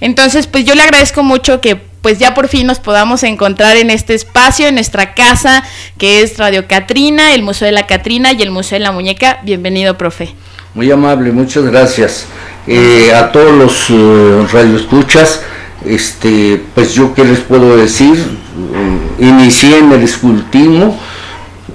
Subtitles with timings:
[0.01, 3.89] Entonces, pues yo le agradezco mucho que pues ya por fin nos podamos encontrar en
[3.89, 5.63] este espacio, en nuestra casa,
[5.97, 9.39] que es Radio Catrina, el Museo de la Catrina y el Museo de la Muñeca.
[9.43, 10.35] Bienvenido, profe.
[10.73, 12.25] Muy amable, muchas gracias.
[12.67, 15.41] Eh, a todos los uh, radioescuchas,
[15.85, 20.99] este, pues yo qué les puedo decir, eh, inicié en el escultismo,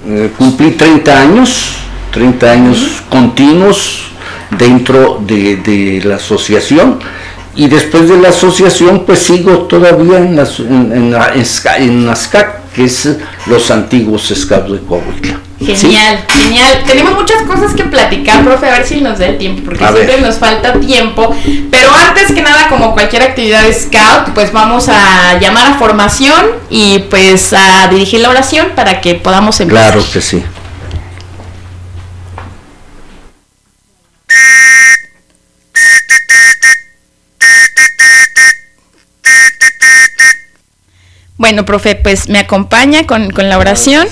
[0.05, 1.75] eh, cumplí 30 años,
[2.11, 4.08] 30 años continuos
[4.57, 6.99] dentro de, de, la asociación
[7.55, 12.85] y después de la asociación pues sigo todavía en, la, en, en, en ASCAC, que
[12.85, 15.39] es los antiguos Scouts de Coahuila.
[15.59, 16.41] Genial, ¿Sí?
[16.41, 16.83] genial.
[16.87, 19.91] Tenemos muchas cosas que platicar, profe, a ver si nos da el tiempo, porque a
[19.91, 20.25] siempre ver.
[20.25, 21.35] nos falta tiempo.
[21.69, 26.45] Pero antes que nada, como cualquier actividad de scout, pues vamos a llamar a formación
[26.69, 29.91] y pues a dirigir la oración para que podamos empezar.
[29.91, 30.41] Claro que sí.
[41.39, 44.05] Bueno, profe, pues me acompaña con, con la oración.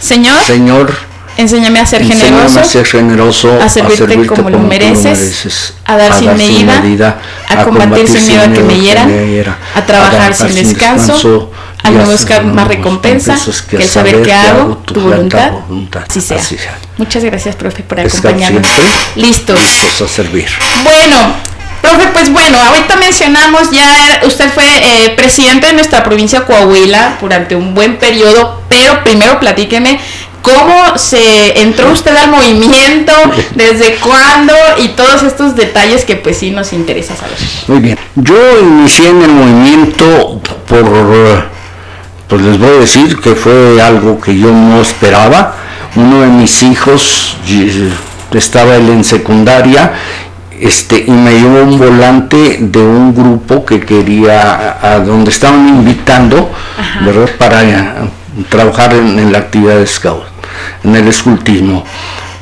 [0.00, 0.94] Señor, Señor,
[1.38, 5.74] enséñame a ser generoso, a ser generoso, a servirte, a servirte como, lo mereces, mereces,
[5.86, 9.10] a dar, sin, medida, medida, a combatir sin miedo a que me hieran,
[9.74, 11.50] a trabajar sin descanso,
[11.82, 16.36] a no buscar más recompensas que el saber que hago, tu voluntad, voluntad así, sea.
[16.36, 16.76] así sea.
[16.98, 18.68] Muchas gracias, profe, por acompañarnos.
[19.16, 19.58] Listos.
[19.58, 20.48] Listos a servir.
[20.84, 21.34] Bueno,
[22.12, 27.54] Pues bueno, ahorita mencionamos ya, usted fue eh, presidente de nuestra provincia de Coahuila durante
[27.54, 29.98] un buen periodo, pero primero platíqueme
[30.42, 33.12] cómo se entró usted al movimiento,
[33.54, 37.36] desde cuándo y todos estos detalles que pues sí nos interesa saber.
[37.66, 41.48] Muy bien, yo inicié en el movimiento por,
[42.28, 45.54] pues les voy a decir que fue algo que yo no esperaba.
[45.96, 47.36] Uno de mis hijos
[48.32, 49.94] estaba él en secundaria
[50.60, 56.50] este, y me dio un volante de un grupo que quería, a, donde estaban invitando,
[56.78, 57.04] Ajá.
[57.04, 57.30] ¿verdad?
[57.38, 60.24] Para uh, trabajar en, en, la actividad de scout,
[60.84, 61.84] en el escultismo.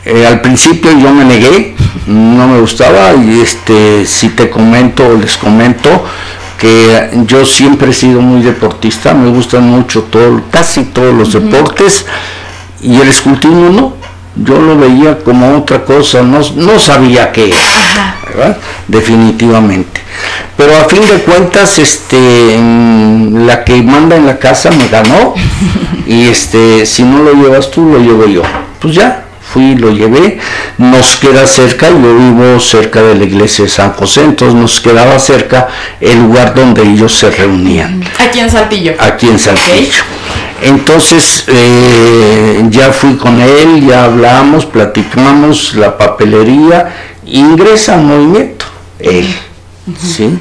[0.04, 1.74] Eh, al principio yo me negué,
[2.06, 6.04] no me gustaba, y este, si te comento, les comento,
[6.58, 11.38] que yo siempre he sido muy deportista, me gustan mucho todo, casi todos los uh
[11.38, 11.50] -huh.
[11.50, 12.06] deportes,
[12.80, 18.16] y el escultismo no yo lo veía como otra cosa, no, no sabía qué era,
[18.26, 18.58] ¿verdad?
[18.86, 20.02] definitivamente.
[20.56, 22.58] Pero a fin de cuentas, este,
[23.32, 25.34] la que manda en la casa me ganó
[26.06, 28.42] y este, si no lo llevas tú, lo llevo yo.
[28.80, 30.38] Pues ya, fui, lo llevé,
[30.78, 35.18] nos queda cerca, yo vivo cerca de la iglesia de San José, entonces nos quedaba
[35.18, 35.68] cerca
[36.00, 38.02] el lugar donde ellos se reunían.
[38.18, 38.94] Aquí en Saltillo.
[38.98, 39.76] Aquí en Saltillo.
[39.76, 40.45] Okay.
[40.62, 46.94] Entonces eh, ya fui con él, ya hablamos, platicamos la papelería,
[47.26, 48.64] ingresa al movimiento,
[48.98, 49.26] él,
[49.86, 49.96] uh -huh.
[49.98, 50.38] ¿sí?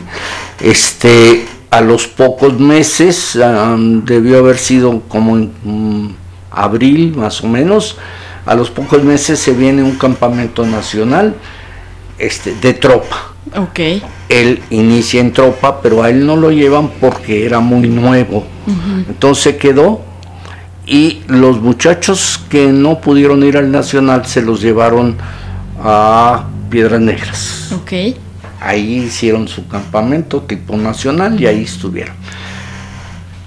[0.61, 6.13] Este, a los pocos meses, um, debió haber sido como en um,
[6.49, 7.97] abril más o menos,
[8.45, 11.35] a los pocos meses se viene un campamento nacional
[12.17, 13.33] este, de tropa.
[13.53, 14.01] Okay.
[14.29, 18.45] Él inicia en tropa, pero a él no lo llevan porque era muy nuevo.
[18.67, 19.05] Uh -huh.
[19.09, 20.01] Entonces quedó
[20.85, 25.17] y los muchachos que no pudieron ir al nacional se los llevaron
[25.83, 27.71] a Piedras Negras.
[27.81, 28.15] Okay.
[28.59, 32.15] Ahí hicieron su campamento tipo nacional y ahí estuvieron.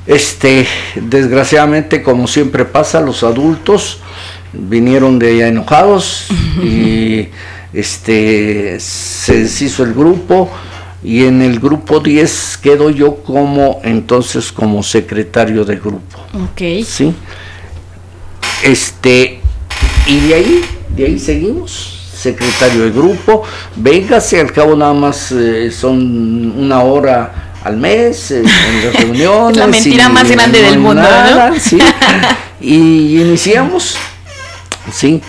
[0.07, 0.67] Este,
[0.97, 4.01] desgraciadamente, como siempre pasa, los adultos
[4.53, 6.29] vinieron de allá enojados
[6.63, 7.29] y
[7.73, 10.51] este se deshizo el grupo
[11.03, 16.19] y en el grupo 10 quedo yo como entonces como secretario de grupo.
[16.35, 16.85] Ok.
[16.85, 17.15] ¿Sí?
[18.65, 19.41] Este,
[20.07, 20.65] y de ahí,
[20.97, 21.95] de ahí seguimos.
[22.19, 23.45] Secretario de grupo,
[23.77, 29.57] véngase, al cabo nada más eh, son una hora al mes eh, en las reuniones.
[29.57, 31.61] La mentira y más grande del mundo, nada, ¿no?
[31.61, 31.79] sí.
[32.61, 33.97] y iniciamos,
[34.93, 35.23] sí.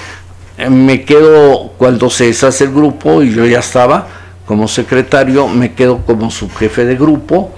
[0.69, 4.07] Me quedo cuando se deshace el grupo y yo ya estaba
[4.45, 7.53] como secretario, me quedo como subjefe de grupo,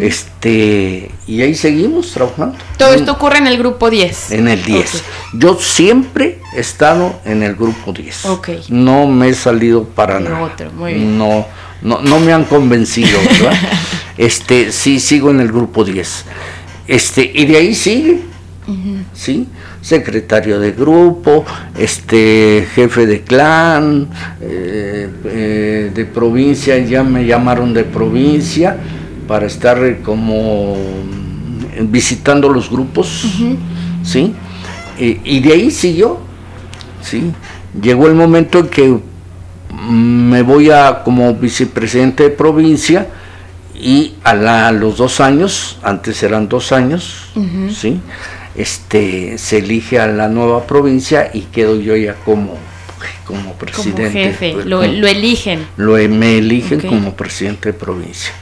[0.00, 2.56] este, y ahí seguimos trabajando.
[2.76, 4.32] Todo esto ocurre en el grupo 10.
[4.32, 5.04] En el 10.
[5.34, 8.24] Yo siempre he estado en el grupo 10.
[8.24, 8.48] Ok.
[8.70, 10.42] No me he salido para nada.
[10.42, 11.18] otro, muy bien.
[11.18, 11.46] No,
[11.82, 13.58] no, no me han convencido, ¿verdad?
[14.16, 16.24] este, sí, sigo en el grupo 10.
[16.88, 18.22] Este, y de ahí sigue.
[19.12, 19.46] ¿Sí?
[19.82, 21.44] Secretario de grupo,
[21.78, 24.08] este, jefe de clan,
[24.40, 28.76] eh, eh, de provincia, ya me llamaron de provincia
[29.26, 33.24] para estar eh, como mm, visitando los grupos,
[34.04, 34.34] ¿sí?
[34.98, 36.18] Y, y de ahí siguió,
[37.00, 37.32] ¿sí?
[37.80, 43.06] Llegó el momento en que mm, me voy a como vicepresidente de provincia
[43.74, 47.30] y a, la- a los dos años, antes eran dos años,
[47.74, 47.98] ¿sí?
[48.56, 52.56] Este, se elige a la nueva provincia y quedo yo ya como,
[53.24, 54.10] como Como presidente.
[54.10, 55.66] jefe, pues, lo, como- lo eligen.
[55.76, 58.32] lo me eligen como presidente de provincia.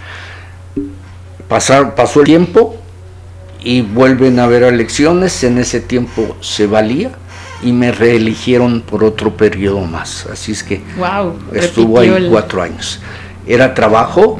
[1.49, 2.77] Pasar, pasó el tiempo
[3.63, 7.11] y vuelven a haber elecciones, en ese tiempo se valía
[7.63, 11.39] y me reeligieron por otro periodo más, así es que Wow.
[11.55, 13.01] estuvo ahí cuatro años.
[13.47, 14.39] Era trabajo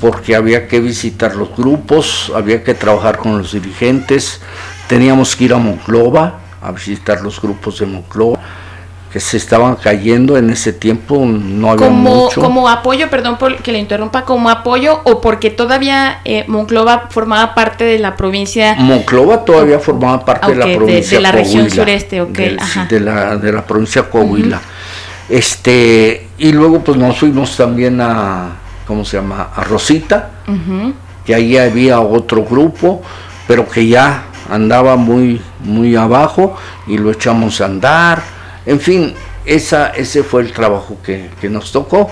[0.00, 4.40] porque había que visitar los grupos, había que trabajar con los dirigentes,
[4.88, 8.38] teníamos que ir a Monclova a visitar los grupos de Monclova
[9.12, 12.40] que se estaban cayendo en ese tiempo, no había Como, mucho.
[12.42, 17.54] como apoyo, perdón por que le interrumpa, como apoyo o porque todavía eh, Monclova formaba
[17.54, 18.74] parte de la provincia.
[18.78, 22.58] Monclova todavía formaba parte de la de- provincia de la región sureste, ok, del- sí,
[22.60, 22.86] ajá.
[22.90, 24.60] de la de la provincia Coahuila.
[25.28, 28.50] Este, y luego pues nos fuimos también a
[28.86, 29.48] ¿cómo se llama?
[29.54, 30.30] a Rosita,
[31.24, 33.02] que ahí había otro grupo,
[33.48, 36.56] pero que ya andaba muy muy abajo
[36.86, 38.22] y lo echamos a andar.
[38.64, 39.14] En fin,
[39.44, 42.10] esa ese fue el trabajo que, que nos tocó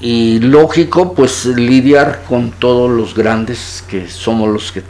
[0.00, 4.82] y lógico pues lidiar con todos los grandes que somos los que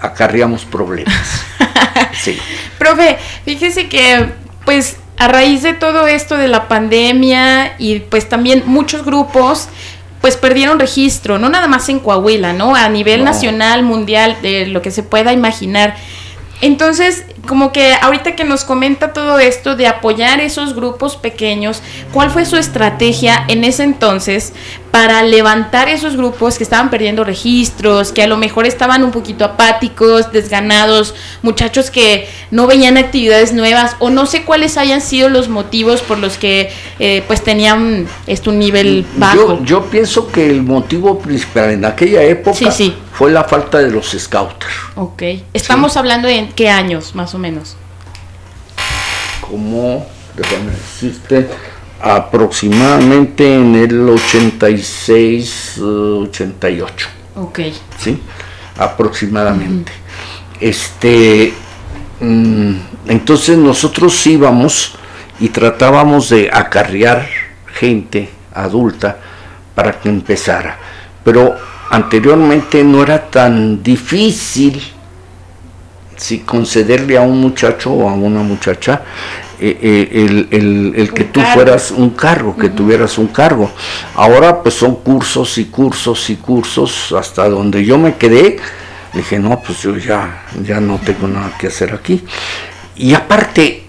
[0.00, 1.44] acarreamos problemas.
[2.14, 2.38] Sí.
[2.78, 4.26] Profe, fíjese que,
[4.64, 9.68] pues, a raíz de todo esto de la pandemia y pues también muchos grupos,
[10.20, 12.74] pues perdieron registro, no nada más en Coahuila, ¿no?
[12.76, 13.26] A nivel No.
[13.26, 15.96] nacional, mundial, de lo que se pueda imaginar.
[16.62, 22.30] Entonces, como que ahorita que nos comenta todo esto de apoyar esos grupos pequeños, ¿cuál
[22.30, 24.52] fue su estrategia en ese entonces
[24.92, 29.44] para levantar esos grupos que estaban perdiendo registros, que a lo mejor estaban un poquito
[29.46, 35.48] apáticos, desganados, muchachos que no veían actividades nuevas o no sé cuáles hayan sido los
[35.48, 39.58] motivos por los que eh, pues tenían este un nivel bajo?
[39.60, 42.94] Yo, yo pienso que el motivo principal en aquella época Sí, sí.
[43.14, 44.72] fue la falta de los scouters.
[44.96, 45.22] Ok,
[45.54, 47.76] estamos hablando de en qué años más o menos.
[49.40, 51.48] Como, déjame decirte,
[52.00, 57.08] aproximadamente en el 86, eh, 88.
[57.36, 57.60] Ok.
[57.98, 58.20] ¿sí?
[58.78, 59.92] Aproximadamente.
[60.60, 61.52] Este,
[62.20, 62.74] mm,
[63.06, 64.94] entonces nosotros íbamos
[65.40, 67.26] y tratábamos de acarrear
[67.66, 69.18] gente adulta
[69.74, 70.78] para que empezara.
[71.24, 71.54] Pero
[71.90, 74.82] anteriormente no era tan difícil
[76.22, 79.02] si concederle a un muchacho o a una muchacha
[79.60, 81.54] eh, eh, el, el- el que Un tú cargo.
[81.54, 83.70] fueras un cargo, que tuvieras un cargo.
[84.14, 88.58] Ahora pues son cursos y cursos y cursos hasta donde yo me quedé.
[89.12, 92.24] Dije, no, pues yo ya, ya no tengo nada que hacer aquí.
[92.96, 93.84] Y aparte,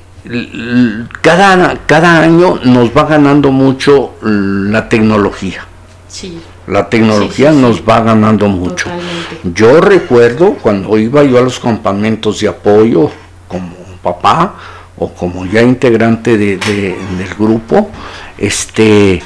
[1.22, 5.66] cada, cada año nos va ganando mucho la tecnología.
[6.08, 6.40] Sí.
[6.68, 7.62] La tecnología Sí, sí, sí.
[7.62, 8.86] nos va ganando mucho.
[8.90, 9.40] Totalmente.
[9.54, 13.12] Yo recuerdo cuando iba yo a los campamentos de apoyo
[13.48, 14.56] como papá
[14.98, 17.90] o como ya integrante de- de- del grupo,
[18.38, 19.22] este,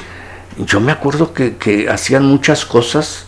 [0.66, 3.26] yo me acuerdo que, que hacían muchas cosas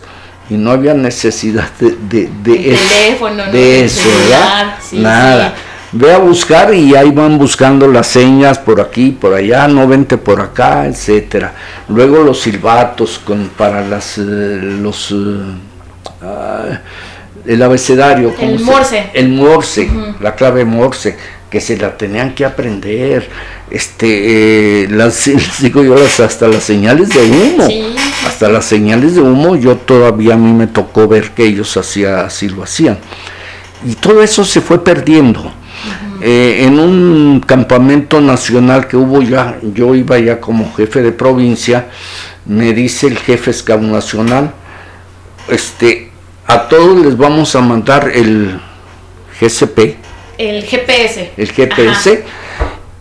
[0.49, 3.51] y no había necesidad de, de, de El eso, teléfono, ¿no?
[3.51, 5.01] de El eso, celular, ¿verdad?
[5.01, 5.53] Nada.
[5.93, 10.17] Ve a buscar y ahí van buscando las señas por aquí, por allá, no vente
[10.17, 11.53] por acá, etcétera.
[11.89, 14.21] Luego los silbatos con para las eh,
[14.81, 15.15] los eh,
[16.21, 16.79] ah,
[17.45, 19.09] el abecedario, El se- Morse.
[19.13, 19.89] el Morse,
[20.21, 21.17] la clave Morse,
[21.49, 23.27] que se la tenían que aprender,
[23.69, 25.29] este, eh, las,
[25.59, 27.83] digo yo, las- hasta las señales de humo, Sí.
[28.25, 32.21] hasta las señales de humo, yo todavía a mí me tocó ver que ellos hacía,
[32.25, 32.97] así lo hacían.
[33.85, 35.51] Y todo eso se fue perdiendo.
[36.23, 41.87] Eh, en un campamento nacional que hubo ya, yo iba ya como jefe de provincia,
[42.45, 44.53] me dice el jefe Scout nacional,
[45.49, 46.11] este,
[46.45, 48.59] a todos les vamos a mandar el
[49.39, 49.97] GCP,
[50.37, 51.31] El GPS.
[51.37, 52.23] el GPS,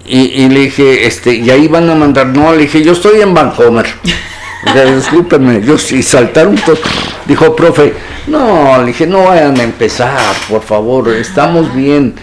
[0.06, 3.20] y, y le dije, este, y ahí van a mandar, no, le dije, yo estoy
[3.20, 3.86] en Vancomer.
[4.96, 6.80] Discúlpenme, yo sí saltaron todos.
[7.26, 7.94] Dijo, profe,
[8.26, 12.14] no, le dije, no vayan a empezar, por favor, estamos bien.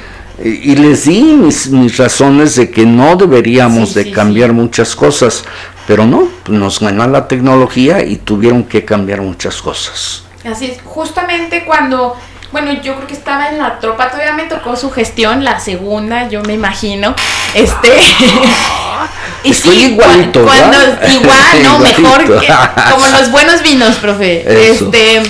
[0.44, 4.96] Y, les di mis, mis razones de que no deberíamos Sí, de sí, cambiar muchas
[4.96, 5.44] cosas,
[5.88, 10.24] pero no, nos ganó la tecnología y tuvieron que cambiar muchas cosas.
[10.46, 12.15] Así es, justamente cuando,
[12.51, 16.29] bueno, yo creo que estaba en la tropa, todavía me tocó su gestión, la segunda,
[16.29, 17.15] yo me imagino,
[17.56, 17.89] este...
[19.44, 20.77] y Estoy sí, igualito, cuando,
[21.12, 22.48] igual, no, mejor, que-
[22.91, 24.70] como los buenos vinos, profe.
[24.72, 24.86] Eso.
[24.86, 25.22] Este,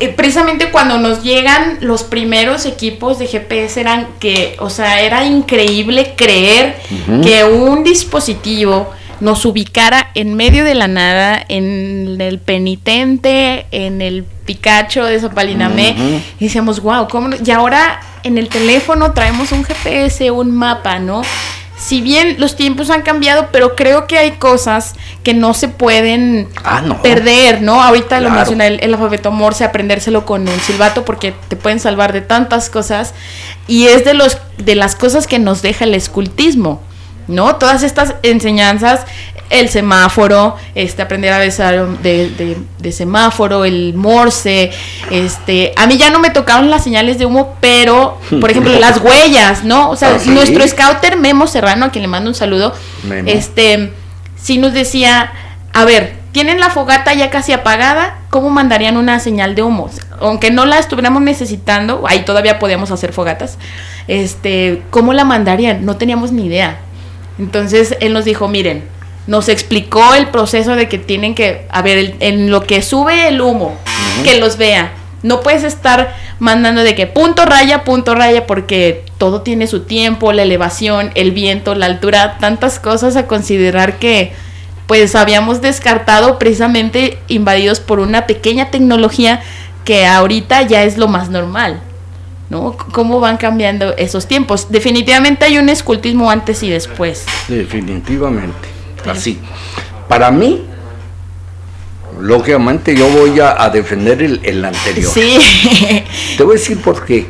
[0.00, 5.24] eh, precisamente cuando nos llegan los primeros equipos de GPS eran que, o sea, era
[5.24, 6.76] increíble creer
[7.22, 14.24] que un dispositivo nos ubicara en medio de la nada, en el penitente, en el
[14.24, 15.96] Picacho de Zapalinamé,
[16.38, 17.28] y decíamos, wow, ¿cómo?
[17.28, 21.22] no-?" Y ahora en el teléfono traemos un GPS, un mapa, ¿no?
[21.86, 26.48] Si bien los tiempos han cambiado, pero creo que hay cosas que no se pueden
[26.64, 27.02] Ah, no.
[27.02, 27.82] perder, ¿no?
[27.82, 32.12] Ahorita lo menciona el, el alfabeto morse, aprendérselo con un silbato porque te pueden salvar
[32.14, 33.12] de tantas cosas
[33.66, 36.80] y es de los de las cosas que nos deja el escultismo,
[37.28, 37.56] ¿no?
[37.56, 39.00] Todas estas enseñanzas,
[39.50, 44.70] el semáforo, este aprender a besar de, de- de semáforo, el morse,
[45.10, 49.00] este, a mí ya no me tocaron las señales de humo, pero por ejemplo las
[49.00, 49.90] huellas, ¿no?
[49.90, 50.30] O sea, sí.
[50.30, 52.74] nuestro scouter Memo Serrano, a quien le mando un saludo,
[53.04, 53.28] Memo.
[53.30, 53.92] este,
[54.40, 55.32] sí nos decía,
[55.72, 59.88] a ver, tienen la fogata ya casi apagada, ¿cómo mandarían una señal de humo?
[60.20, 63.56] Aunque no la estuviéramos necesitando, ahí todavía podíamos hacer fogatas,
[64.08, 65.84] este, ¿cómo la mandarían?
[65.84, 66.78] No teníamos ni idea.
[67.38, 68.84] Entonces él nos dijo, miren,
[69.26, 73.28] nos explicó el proceso de que tienen que, a ver, el- en lo que sube
[73.28, 73.76] el humo,
[74.24, 74.92] que los vea.
[75.22, 80.32] No puedes estar mandando de que punto raya, punto raya, porque todo tiene su tiempo,
[80.32, 84.32] la elevación, el viento, la altura, tantas cosas a considerar que
[84.86, 89.40] pues habíamos descartado precisamente invadidos por una pequeña tecnología
[89.86, 91.80] que ahorita ya es lo más normal.
[92.50, 92.76] ¿No?
[92.92, 94.70] ¿Cómo van cambiando esos tiempos?
[94.70, 97.24] Definitivamente hay un escultismo antes y después.
[97.48, 98.68] Definitivamente,
[99.12, 99.38] así.
[100.08, 100.64] Para mí,
[102.20, 105.10] lógicamente yo voy a, a defender el, el anterior.
[105.12, 105.38] Sí.
[106.36, 107.26] Te voy a decir por qué.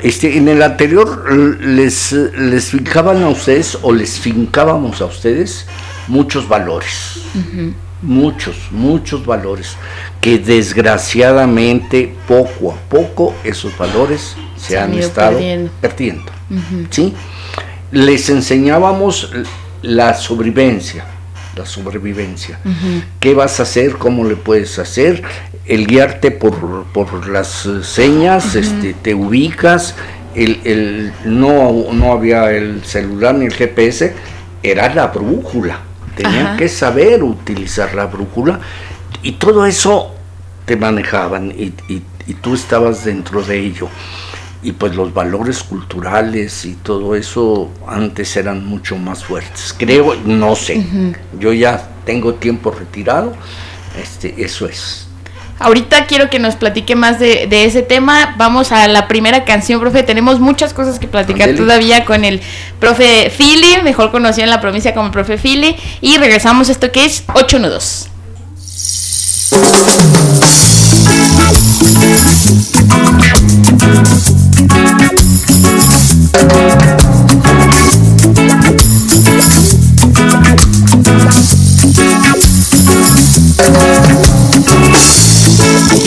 [0.00, 1.32] Este, en el anterior
[1.62, 5.66] les, les fincaban a ustedes o les fincábamos a ustedes
[6.08, 7.20] muchos valores.
[8.02, 9.76] Muchos, muchos valores.
[10.20, 15.70] Que desgraciadamente poco a poco esos valores se, Se han estado perdiendo.
[15.80, 16.32] perdiendo.
[16.90, 17.14] ¿sí?
[17.90, 19.30] Les enseñábamos
[19.84, 21.04] la sobrevivencia,
[21.56, 22.58] la sobrevivencia.
[23.20, 23.96] ¿Qué vas a hacer?
[23.96, 25.22] ¿Cómo le puedes hacer?
[25.66, 29.94] El guiarte por, por las señas, este, te ubicas,
[30.34, 34.14] el, el- no, no había el celular ni el GPS,
[34.62, 35.78] era la brújula.
[36.16, 36.56] Tenían Ajá.
[36.56, 38.60] que saber utilizar la brújula
[39.22, 40.14] y todo eso
[40.64, 43.88] te manejaban y, y- y tú estabas dentro de ello.
[44.64, 49.74] Y pues los valores culturales y todo eso antes eran mucho más fuertes.
[49.78, 50.84] Creo, no sé,
[51.38, 53.34] yo ya tengo tiempo retirado,
[54.02, 55.06] este, eso es.
[55.58, 58.34] Ahorita quiero que nos platique más de, de ese tema.
[58.36, 60.02] Vamos a la primera canción, profe.
[60.02, 62.40] Tenemos muchas cosas que platicar todavía con el
[62.80, 65.76] profe Philly, mejor conocido en la provincia como el profe Philly.
[66.00, 68.08] Y regresamos a esto que es 8 nudos.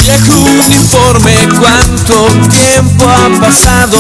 [0.02, 3.98] Viejo uniforme, cuánto tiempo ha pasado.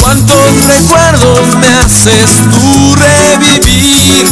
[0.00, 4.28] Cuántos recuerdos me haces tú revivir.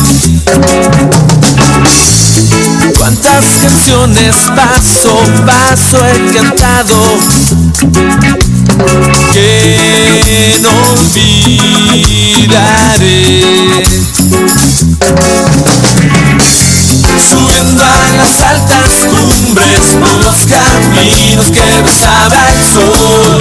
[2.99, 7.68] Cuántas canciones paso paso he cantado.
[7.79, 7.87] Que
[10.61, 12.59] no olvidaré.
[17.29, 23.39] Subiendo a las altas cumbres por los caminos que besaba el sol.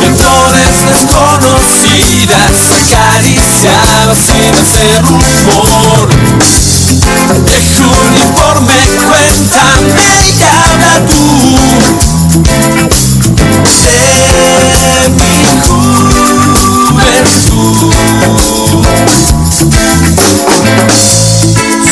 [0.00, 6.08] De flores desconocidas acariciaba sin hacer rumor.
[7.44, 11.61] De uniforme, cuéntame y habla tú.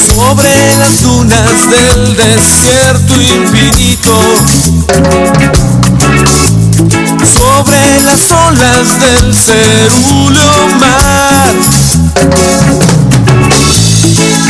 [0.07, 4.19] Sobre las dunas del desierto infinito
[7.33, 11.51] sobre las olas del cerúleo mar.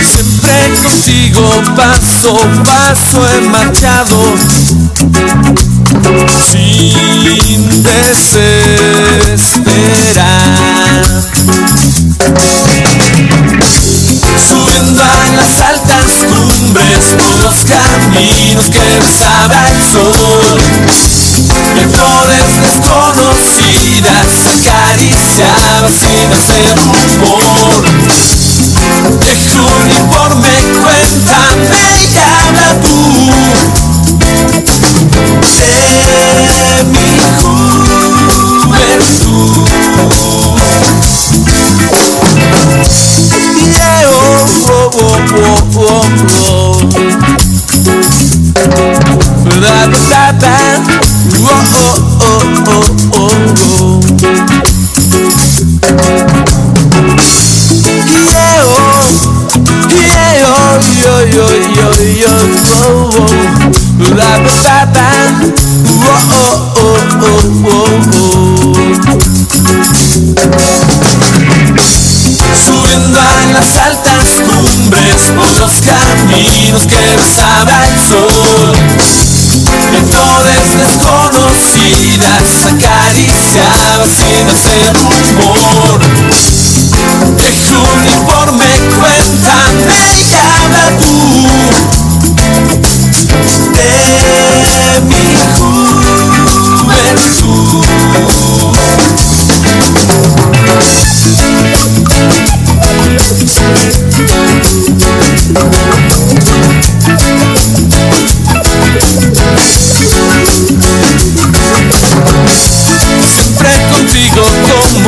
[0.02, 4.16] Siempre contigo paso, paso he marchado
[84.70, 85.19] sin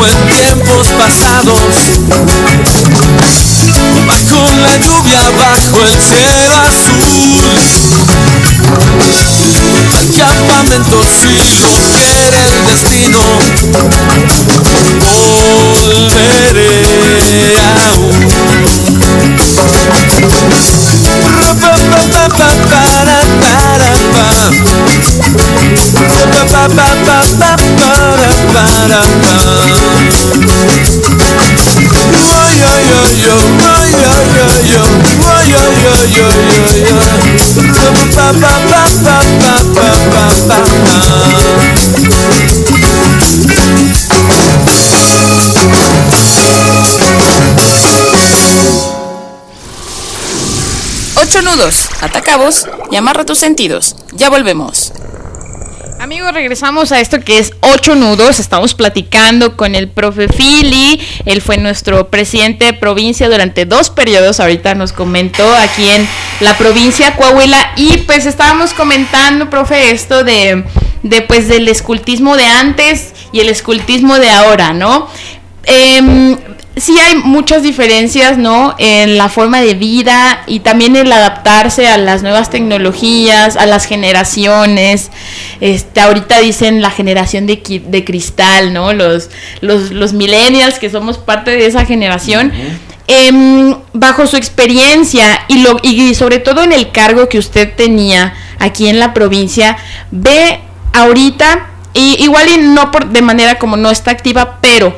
[0.07, 2.01] en tiempos pasados.
[4.07, 7.03] Bajo la lluvia, bajo el cielo azul.
[9.99, 13.21] Al campamento si lo quiere el destino.
[15.93, 16.71] Volveré
[17.87, 18.33] aún.
[51.17, 53.97] Ocho nudos, atacabos y amarra tus sentidos.
[54.13, 54.93] Ya volvemos.
[56.31, 58.39] Regresamos a esto que es ocho nudos.
[58.39, 61.01] Estamos platicando con el profe Fili.
[61.27, 64.39] Él fue nuestro presidente de provincia durante dos periodos.
[64.39, 66.07] Ahorita nos comentó aquí en
[66.41, 67.73] la provincia de Coahuila.
[67.77, 70.65] Y pues estábamos comentando, profe, esto de,
[71.03, 75.09] de pues del escultismo de antes y el escultismo de ahora, ¿no?
[75.65, 76.37] Em,
[76.77, 78.75] sí hay muchas diferencias, ¿no?
[78.79, 83.87] En la forma de vida y también el adaptarse a las nuevas tecnologías, a las
[83.87, 85.11] generaciones.
[85.61, 88.93] Este, ahorita dicen la generación de, de cristal, ¿no?
[88.93, 92.53] Los, los, los millennials que somos parte de esa generación.
[93.09, 98.33] Em, bajo su experiencia y, lo, y sobre todo en el cargo que usted tenía
[98.59, 99.77] aquí en la provincia,
[100.11, 100.61] ve
[100.93, 104.97] ahorita, y, igual y no por, de manera como no está activa, pero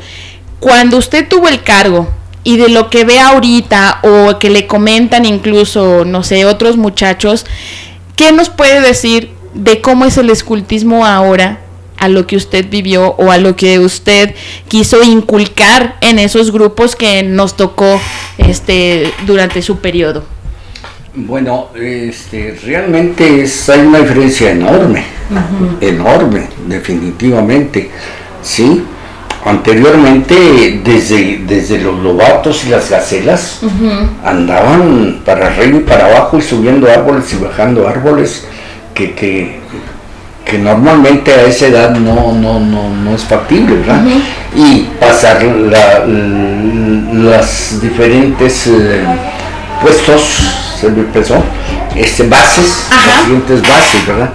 [0.61, 2.09] cuando usted tuvo el cargo
[2.43, 7.47] y de lo que ve ahorita o que le comentan incluso, no sé, otros muchachos,
[8.17, 11.61] ¿qué nos puede decir de cómo es el escultismo ahora
[11.97, 14.35] a lo que usted vivió o a lo que usted
[14.69, 18.01] quiso inculcar en esos grupos que nos tocó
[18.37, 20.25] este durante su periodo?
[21.15, 25.05] Bueno, este, realmente es, hay una diferencia enorme,
[25.81, 27.89] enorme, definitivamente,
[28.43, 28.83] ¿sí?
[29.45, 33.61] Anteriormente desde, desde los lobatos y las gacelas
[34.25, 38.47] andaban para arriba y para abajo y subiendo árboles y bajando árboles
[38.95, 39.61] que, que,
[40.47, 44.03] que normalmente a esa edad no, no, no, no es factible, ¿verdad?
[44.57, 46.05] Y pasar la,
[47.13, 49.05] las diferentes eh,
[49.83, 50.23] puestos,
[50.81, 51.43] se me empezó,
[51.95, 54.31] este, bases, las diferentes bases, ¿verdad?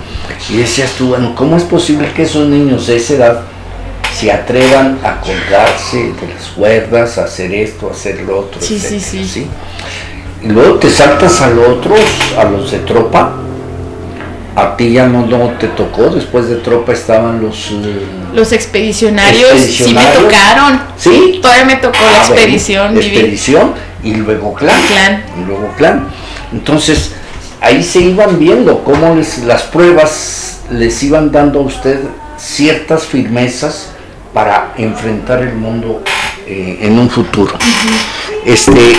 [0.50, 3.42] Y decías tú, bueno, ¿cómo es posible que esos niños de esa edad
[4.20, 8.60] se atrevan a colgarse de las cuerdas, a hacer esto, a hacer lo otro?
[8.62, 9.24] Sí, sí, sí.
[9.26, 9.48] ¿sí?
[10.44, 12.00] Y luego te saltas a los otros,
[12.38, 13.34] a los de tropa,
[14.56, 17.72] a ti ya no, no te tocó, después de tropa estaban los...
[17.72, 20.14] eh, Los expedicionarios, Expedicionarios.
[20.14, 20.82] sí me tocaron.
[20.98, 21.40] ¿Sí?
[21.42, 24.82] todavía me tocó la Ah, expedición expedición y luego clan.
[24.88, 25.24] Clan.
[25.42, 26.08] Y luego clan.
[26.52, 27.12] Entonces,
[27.62, 32.00] ahí se iban viendo cómo les, las pruebas les iban dando a usted
[32.38, 33.90] ciertas firmezas
[34.34, 36.04] para enfrentar el mundo
[36.46, 37.54] eh, en un futuro.
[38.46, 38.94] Este,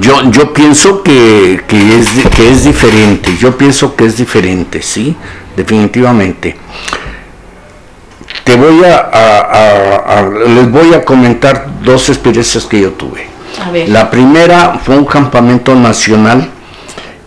[0.00, 5.16] yo, yo pienso que, que es, que es diferente, yo pienso que es diferente, sí,
[5.56, 6.56] definitivamente.
[8.44, 13.26] Te voy a, a- a- a- les voy a comentar dos experiencias que yo tuve.
[13.64, 13.88] A ver.
[13.88, 16.48] La primera fue un campamento nacional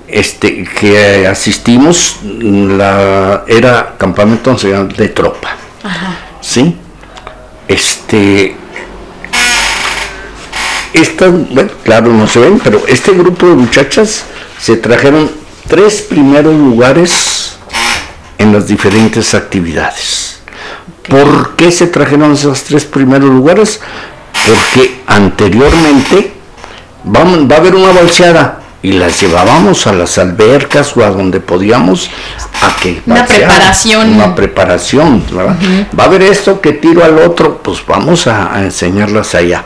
[0.07, 5.55] este, que asistimos, la, era campamento nacional de tropa.
[6.51, 6.75] ¿Sí?
[7.65, 8.57] Este.
[10.91, 14.25] Esta, bueno, claro, no se ven, pero este grupo de muchachas
[14.59, 15.31] se trajeron
[15.69, 17.55] tres primeros lugares
[18.37, 20.41] en las diferentes actividades.
[21.07, 23.79] ¿Por qué se trajeron esos tres primeros lugares?
[24.45, 26.33] Porque anteriormente
[27.05, 31.39] vamos, va a haber una balseada y las llevábamos a las albercas o a donde
[31.39, 32.09] podíamos
[32.61, 34.09] a que Una preparación.
[34.13, 35.55] Una preparación, ¿verdad?
[35.97, 39.63] Va a haber esto que tiro al otro, pues vamos a, a enseñarlas allá.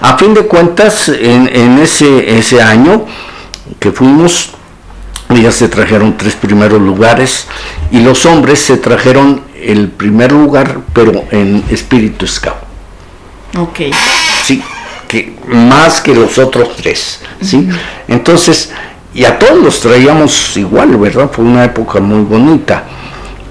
[0.00, 3.06] A fin de cuentas, en, en ese, ese año
[3.80, 4.50] que fuimos,
[5.30, 7.46] ellas se trajeron tres primeros lugares
[7.90, 12.54] y los hombres se trajeron el primer lugar, pero en espíritu scout.
[13.56, 13.80] Ok.
[15.14, 17.68] Que más que los otros tres, ¿sí?
[18.08, 18.72] Entonces,
[19.14, 21.30] y a todos los traíamos igual, ¿verdad?
[21.32, 22.82] Fue una época muy bonita.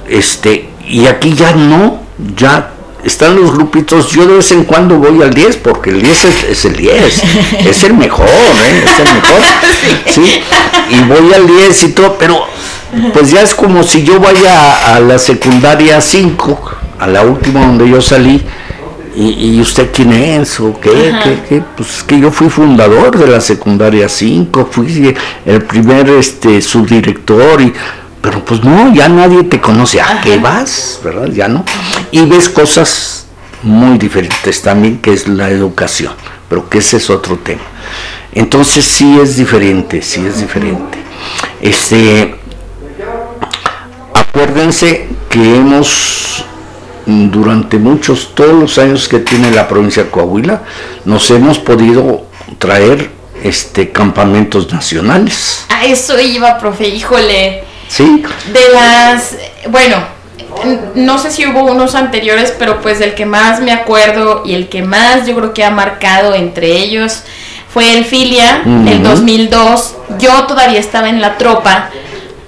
[0.09, 2.01] Este, y aquí ya no,
[2.35, 2.71] ya
[3.05, 6.43] están los grupitos, yo de vez en cuando voy al 10, porque el 10 es,
[6.43, 7.23] es el 10,
[7.65, 8.83] es el mejor, ¿eh?
[8.85, 9.41] Es el mejor,
[10.07, 10.43] ¿sí?
[10.89, 12.43] Y voy al 10 y todo, pero
[13.13, 17.61] pues ya es como si yo vaya a, a la secundaria 5, a la última
[17.61, 18.43] donde yo salí,
[19.15, 20.59] ¿Y, y usted quién es?
[20.59, 21.63] ¿O qué, qué, qué?
[21.75, 27.61] Pues es que yo fui fundador de la secundaria 5, fui el primer este subdirector
[27.61, 27.73] y
[28.23, 29.99] pero pues no, ya nadie te conoce.
[29.99, 30.97] ¿A qué vas?
[31.03, 31.27] ¿Verdad?
[31.27, 31.65] Ya no.
[32.09, 33.25] Y ves cosas
[33.61, 36.13] muy diferentes también, que es la educación,
[36.47, 37.63] pero que ese es otro tema.
[38.31, 40.99] Entonces sí es diferente, sí es diferente.
[41.61, 42.35] Este,
[44.13, 46.45] acuérdense que hemos
[47.05, 50.63] durante muchos, todos los años que tiene la provincia de Coahuila,
[51.05, 52.25] nos hemos podido
[52.59, 53.09] traer
[53.43, 55.65] este campamentos nacionales.
[55.69, 57.63] A eso iba, profe, híjole.
[57.87, 58.23] ¿Sí?
[58.51, 59.35] De las,
[59.69, 59.97] bueno,
[60.95, 64.69] no sé si hubo unos anteriores, pero pues del que más me acuerdo y el
[64.69, 67.23] que más yo creo que ha marcado entre ellos
[67.69, 69.09] fue el Filia, el Ujú.
[69.09, 69.95] 2002.
[70.19, 71.89] Yo todavía estaba en la tropa,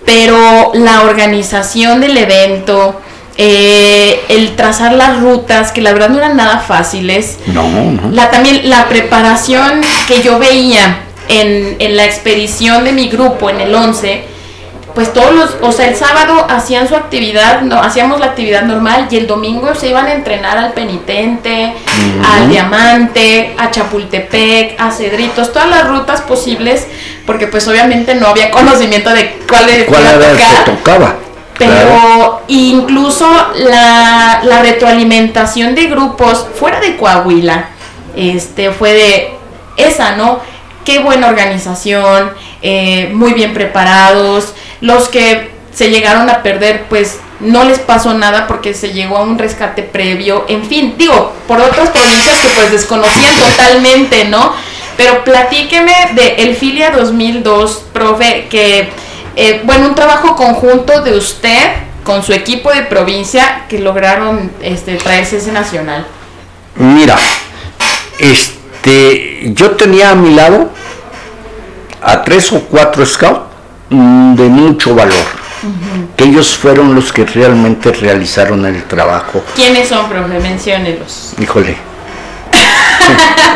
[0.05, 3.01] pero la organización del evento,
[3.37, 8.09] eh, el trazar las rutas, que la verdad no eran nada fáciles, No, no.
[8.11, 13.59] la, también la preparación que yo veía en, en la expedición de mi grupo en
[13.61, 14.35] el 11,
[14.93, 19.07] pues todos los, o sea, el sábado hacían su actividad, no, hacíamos la actividad normal
[19.11, 21.73] y el domingo se iban a entrenar al penitente,
[22.25, 26.87] al diamante, a Chapultepec, a Cedritos, todas las rutas posibles,
[27.25, 31.15] porque pues obviamente no había conocimiento de cuál, ¿Cuál era el que tocaba?
[31.57, 37.69] Pero incluso la, la retroalimentación de grupos fuera de Coahuila,
[38.15, 39.33] este, fue de
[39.77, 40.39] esa, ¿no?
[40.83, 47.63] Qué buena organización, eh, muy bien preparados, los que se llegaron a perder, pues no
[47.63, 51.89] les pasó nada porque se llegó a un rescate previo, en fin, digo, por otras
[51.89, 54.53] provincias que pues desconocían totalmente, ¿no?
[54.95, 58.89] Pero platíqueme de el Filia 2002, profe, que,
[59.35, 61.71] eh, bueno, un trabajo conjunto de usted
[62.03, 66.05] con su equipo de provincia que lograron este, traerse ese nacional.
[66.75, 67.17] Mira,
[68.19, 70.69] este, yo tenía a mi lado
[72.01, 73.41] a tres o cuatro scouts
[73.89, 75.25] de mucho valor,
[76.15, 79.43] que ellos fueron los que realmente realizaron el trabajo.
[79.55, 80.39] ¿Quiénes son, profe?
[80.39, 81.33] Menciónelos.
[81.39, 81.75] Híjole.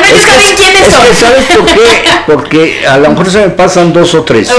[0.00, 1.06] bueno, ellos quiénes es son.
[1.06, 1.80] que, ¿sabes por qué?
[2.26, 4.50] Porque a lo mejor se me pasan dos o tres,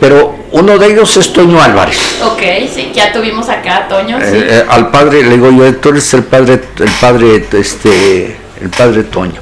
[0.00, 1.98] pero uno de ellos es Toño Álvarez.
[2.22, 2.40] Ok,
[2.72, 4.24] sí, ya tuvimos acá a Toño, sí.
[4.36, 8.70] Eh, eh, al padre le digo yo tú eres el padre el padre este el
[8.70, 9.40] padre Toño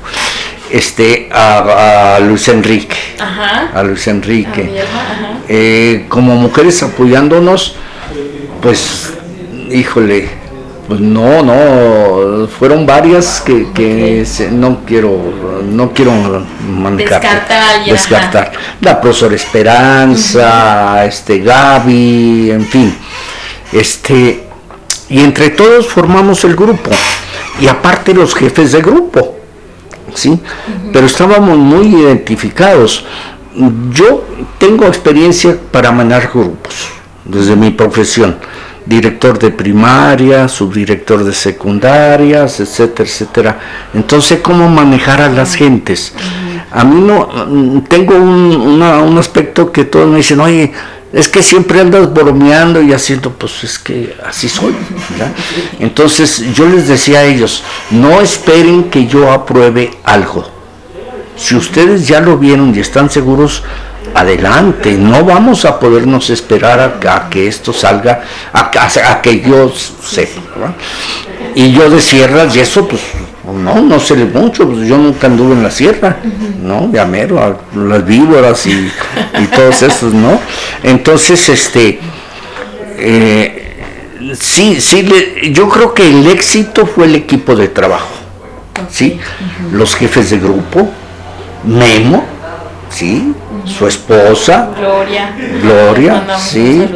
[0.71, 3.71] este a, a Luis Enrique Ajá.
[3.75, 5.39] a Luis A Enrique ajá.
[5.49, 7.77] Eh, como mujeres apoyándonos
[8.61, 9.13] pues
[9.71, 10.29] híjole
[10.89, 15.19] pues no no fueron varias que, que se- no quiero
[15.65, 16.13] no quiero
[16.69, 18.53] manejar Descartar descartar.
[18.81, 22.95] la profesora Esperanza este Gaby en fin.
[23.73, 24.45] Este
[25.09, 26.91] y entre todos formamos el grupo.
[27.61, 29.37] Y aparte los jefes de grupo
[30.15, 30.39] sí
[30.93, 33.05] pero estábamos muy identificados.
[33.93, 34.25] Yo
[34.59, 36.75] tengo experiencia para manejar grupos
[37.25, 38.37] desde mi profesión
[38.87, 43.61] director de primaria subdirector de secundarias etcétera etcétera
[43.95, 46.13] entonces cómo manejar a las gentes
[46.71, 50.73] a mí no mm, tengo un, una- un aspecto que todos me dicen oye
[51.13, 54.75] es que siempre andas bromeando y haciendo, pues es que así soy.
[55.11, 55.31] ¿verdad?
[55.79, 60.45] Entonces yo les decía a ellos, no esperen que yo apruebe algo.
[61.37, 63.63] Si ustedes ya lo vieron y están seguros,
[64.15, 69.73] adelante, no vamos a podernos esperar a, que esto salga, a, a- a que yo
[70.03, 70.75] sepa.
[71.55, 73.01] Y yo de sierras y eso, pues
[73.45, 76.17] no, no sé mucho, pues yo nunca anduve en la sierra,
[76.63, 76.91] ¿no?
[76.93, 78.91] Ya mero, a las víboras y,
[79.41, 80.41] y todos esos, ¿no?
[80.83, 82.01] Entonces, este,
[82.99, 85.07] eh, sí, sí,
[85.53, 88.09] yo creo que el éxito fue el equipo de trabajo,
[88.91, 89.19] ¿sí?
[89.73, 90.89] Los jefes de grupo,
[91.65, 92.25] Memo,
[92.91, 93.33] ¿sí?
[93.67, 95.35] Su esposa, Gloria.
[95.63, 96.87] Gloria, sí.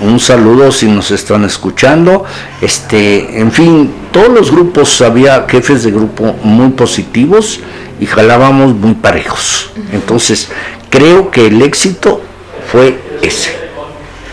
[0.00, 2.24] Un saludo si nos están escuchando.
[2.60, 7.60] Este, en fin, todos los grupos había jefes de grupo muy positivos
[8.00, 9.70] y jalábamos muy parejos.
[9.92, 10.48] Entonces,
[10.88, 12.22] creo que el éxito
[12.70, 13.58] fue ese.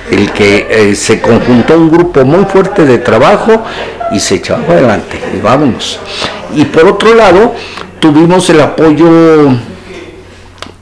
[0.09, 3.63] El que eh, se conjuntó un grupo muy fuerte de trabajo
[4.11, 5.19] y se echaba adelante.
[5.35, 5.99] Y vámonos.
[6.55, 7.53] Y por otro lado,
[7.99, 9.49] tuvimos el apoyo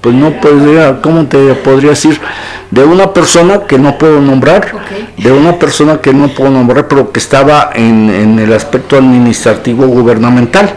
[0.05, 2.21] pues no podría, ¿cómo te podría decir?
[2.69, 4.71] De una persona que no puedo nombrar,
[5.17, 9.87] de una persona que no puedo nombrar, pero que estaba en, en el aspecto administrativo
[9.87, 10.75] gubernamental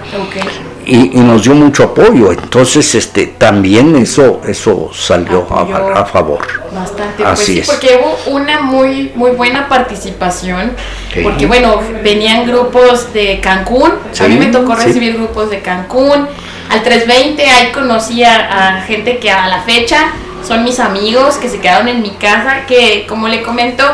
[0.86, 2.32] y, y nos dio mucho apoyo.
[2.32, 6.38] Entonces, este, también eso, eso salió a- favor.
[6.74, 7.66] Bastante, Así pues sí, es.
[7.66, 10.72] porque hubo una muy muy buena participación,
[11.12, 11.20] Sí.
[11.22, 16.26] porque bueno, venían grupos de Cancún, a mí me tocó recibir grupos de Cancún,
[16.68, 20.12] al 320 ahí conocí a, gente que a la fecha
[20.46, 23.84] son mis amigos, que se quedaron en mi casa, que como le comento,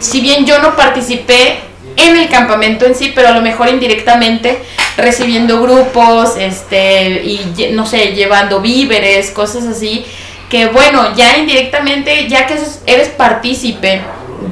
[0.00, 1.60] si bien yo no participé
[1.96, 4.58] en el campamento en sí, pero a lo mejor indirectamente
[4.96, 10.04] recibiendo grupos, este, y no sé, llevando víveres, cosas así,
[10.50, 14.02] que bueno, ya indirectamente, ya que eres partícipe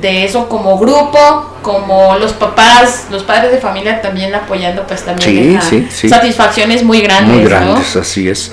[0.00, 5.60] de eso como grupo, como los papás, los padres de familia también apoyando, pues también
[5.62, 6.08] Sí, sí, sí.
[6.08, 7.48] satisfacciones muy grandes, Muy ¿no?
[7.50, 8.52] grandes, así es.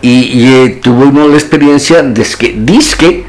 [0.00, 3.26] Y, y, eh, tuvimos la experiencia de que disque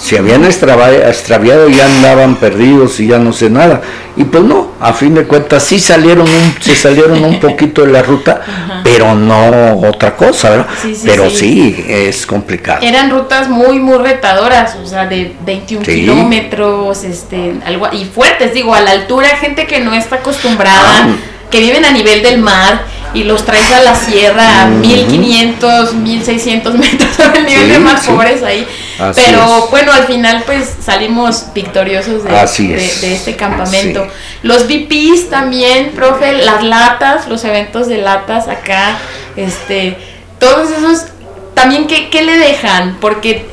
[0.00, 3.82] se habían extraviado y ya andaban perdidos y ya no sé nada.
[4.16, 7.92] Y pues no, a fin de cuentas sí salieron un, se salieron un poquito de
[7.92, 8.40] la ruta,
[8.82, 10.66] pero no otra cosa, ¿verdad?
[10.80, 11.36] Sí, sí, pero sí.
[11.76, 12.80] sí, es complicado.
[12.82, 15.92] Eran rutas muy, muy retadoras, o sea, de 21 Sí.
[15.96, 21.08] kilómetros, este, algo, y fuertes, digo, a la altura, gente que no está acostumbrada, Ah.
[21.50, 22.82] que viven a nivel del mar,
[23.14, 24.76] y los traes a la sierra a Ujú.
[24.78, 28.10] 1500, 1600 metros sobre el nivel Sí, de mar, sí.
[28.10, 28.66] pobres ahí.
[28.98, 29.70] Así Pero es.
[29.70, 33.00] bueno, al final, pues salimos victoriosos de, Así de- es.
[33.00, 34.04] de este campamento.
[34.04, 34.10] Sí.
[34.42, 38.98] Los VPs también, profe, las latas, los eventos de latas acá,
[39.36, 39.96] este,
[40.38, 41.06] todos esos,
[41.54, 42.98] también, ¿qué, qué le dejan?
[43.00, 43.46] Porque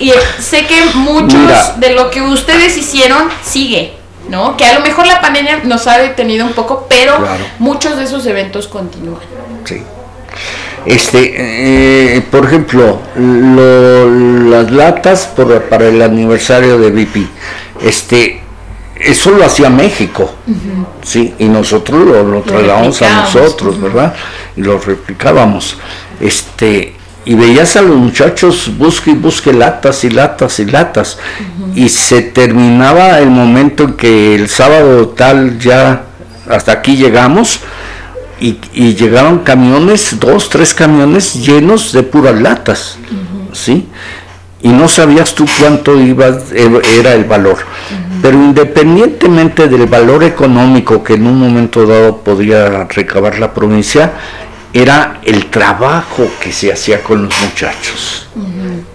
[0.00, 1.74] y sé que muchos Mira.
[1.78, 3.94] de lo que ustedes hicieron sigue,
[4.28, 4.56] ¿no?
[4.56, 7.44] Que a lo mejor la pandemia nos ha detenido un poco, pero Claro.
[7.58, 9.20] muchos de esos eventos continúan.
[9.64, 9.82] Sí.
[10.86, 17.26] Este, eh, por ejemplo, lo- las latas por- para el aniversario de BP,
[17.82, 18.40] este,
[18.96, 20.30] eso lo hacía México,
[21.02, 23.80] sí, y nosotros lo, lo trasladamos a nosotros.
[23.80, 24.14] ¿verdad?
[24.56, 25.76] Y lo replicábamos,
[26.20, 26.94] este,
[27.28, 31.18] y veías a los muchachos busque y busque latas y latas y latas,
[31.74, 36.04] y se terminaba el momento en que el sábado tal ya
[36.48, 37.60] hasta aquí llegamos
[38.40, 42.96] y, y llegaron camiones, dos, tres camiones llenos de puras latas,
[43.52, 43.86] ¿sí?
[44.62, 47.58] y no sabías tú cuánto iba, era el valor.
[48.22, 54.12] Pero independientemente del valor económico que en un momento dado podría recabar la provincia,
[54.82, 58.28] era el trabajo que se hacía con los muchachos.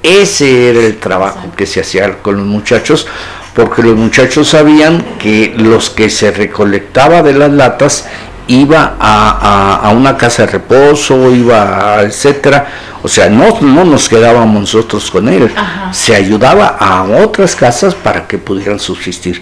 [0.01, 3.07] Ese era el trabajo que se hacía con los muchachos,
[3.53, 8.05] porque los muchachos sabían que los que se recolectaba de las latas
[8.47, 12.67] iba a, una casa de reposo, iba a etcétera.
[13.01, 15.51] O sea, no, no nos quedábamos nosotros con él.
[15.91, 19.41] Se ayudaba a otras casas para que pudieran subsistir.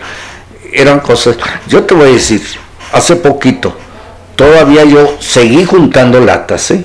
[0.72, 1.38] Eran cosas.
[1.68, 2.42] Yo te voy a decir,
[2.92, 3.76] hace poquito,
[4.42, 6.84] todavía yo seguí juntando latas, ¿eh?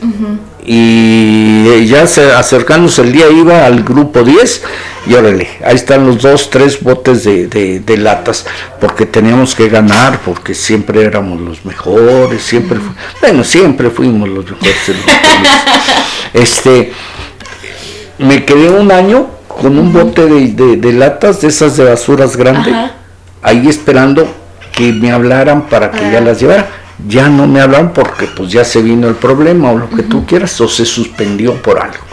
[0.66, 4.62] Y ya se, acercándose el día iba al grupo 10
[5.06, 8.44] y órale, ahí están los dos, tres botes de, latas,
[8.78, 12.78] porque teníamos que ganar, porque siempre éramos los mejores, siempre,
[13.22, 14.76] bueno, siempre fuimos los mejores.
[16.34, 16.92] este,
[18.18, 22.74] me quedé un año con un bote de, latas, de esas de basuras grandes,
[23.40, 24.28] ahí esperando
[24.72, 28.64] que me hablaran para que ya las llevara ya no me hablan porque pues ya
[28.64, 32.04] se vino el problema o lo que tú quieras o se suspendió por algo.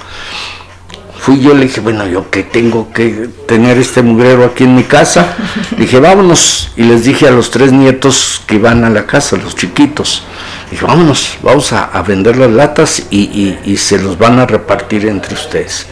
[1.20, 4.84] Fui yo, le dije, bueno, yo que tengo que tener este mugrero aquí en mi
[4.84, 5.36] casa.
[5.78, 6.74] dije, vámonos.
[6.76, 10.24] Y les dije a los tres nietos que van a la casa, los chiquitos,
[10.70, 15.36] dije, vámonos, vamos a, vender las latas y, y se los van a repartir entre
[15.36, 15.88] ustedes.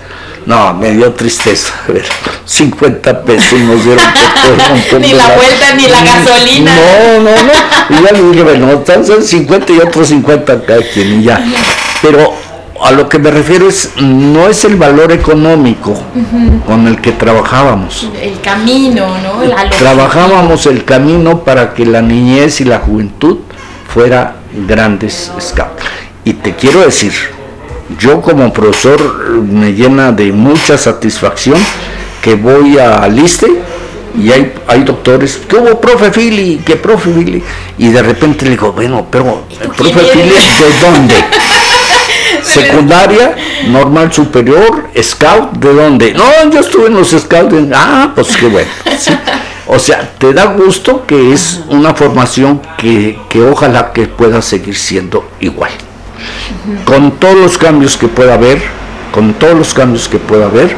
[0.45, 1.73] No, me dio tristeza.
[1.87, 2.05] A ver,
[2.45, 6.75] 50 pesos nos dieron por todo Ni la vuelta, ni la gasolina.
[6.75, 7.97] No, no, no.
[7.97, 11.43] Y ya le dije, bueno, están 50 y otros 50 cada quien y ya.
[12.01, 12.33] Pero
[12.81, 15.93] a lo que me refiero es, no es el valor económico
[16.65, 18.09] con el que trabajábamos.
[18.19, 19.55] El camino, ¿no?
[19.77, 23.37] trabajábamos el camino para que la niñez y la juventud
[23.93, 24.35] fuera
[24.67, 25.83] grandes scouts.
[26.25, 27.13] Y te quiero decir,
[27.99, 28.99] yo como profesor
[29.41, 31.57] me llena de mucha satisfacción
[32.21, 33.47] que voy a Liste
[34.17, 36.61] y hay, hay doctores, ¿qué hubo, profe Fili?
[36.65, 37.41] ¿Qué profe Fili?
[37.77, 39.45] Y de repente le digo, bueno, pero,
[39.77, 41.15] profe Fili, ¿de dónde?
[42.43, 43.35] Secundaria,
[43.67, 46.13] normal superior, scout, ¿de dónde?
[46.13, 47.55] No, yo estuve en los scouts.
[47.73, 48.69] Ah, pues qué bueno.
[49.67, 54.75] O sea, te da gusto que es una formación que, que ojalá que pueda seguir
[54.75, 55.71] siendo igual
[56.85, 58.61] con todos los cambios que pueda haber,
[59.11, 60.75] con todos los cambios que pueda haber,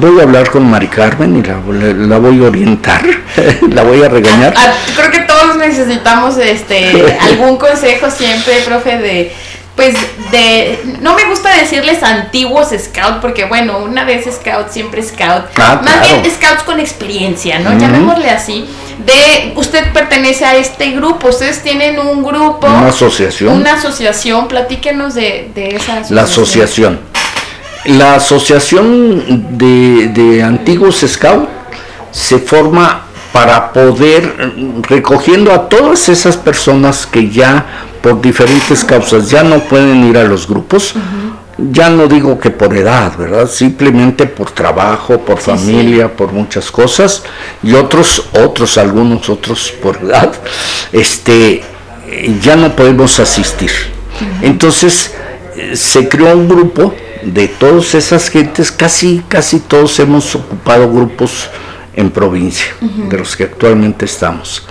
[0.00, 3.02] voy a hablar con Mari Carmen y la, voy a orientar,
[3.70, 4.54] la voy a regañar.
[4.56, 9.32] Ah, creo que todos necesitamos este algún consejo siempre, profe, de
[9.76, 9.94] pues
[10.32, 15.44] de no me gusta decirles antiguos scout porque bueno una vez scout siempre scout.
[15.56, 18.64] Ah, más bien scouts con experiencia no llamémosle así.
[19.04, 22.66] De usted pertenece a este grupo ustedes tienen un grupo.
[22.66, 23.54] Una asociación.
[23.54, 27.00] Una asociación platíquenos de, esa asociación la asociación.
[27.84, 31.48] la asociación de, de antiguos scout
[32.10, 34.54] se forma para poder
[34.88, 37.66] recogiendo a todas esas personas que ya
[38.06, 40.94] por diferentes causas ya no pueden ir a los grupos.
[41.58, 43.50] Ya no digo que por edad, ¿verdad?
[43.50, 47.24] Simplemente por trabajo, por familia, por muchas cosas
[47.64, 50.32] y otros, otros, algunos otros por edad,
[50.92, 51.64] este,
[52.40, 53.72] ya no podemos asistir.
[54.40, 55.12] Entonces
[55.74, 61.48] se creó un grupo de todas esas gentes, casi, casi todos hemos ocupado grupos
[61.92, 64.64] en provincia, de los que actualmente estamos.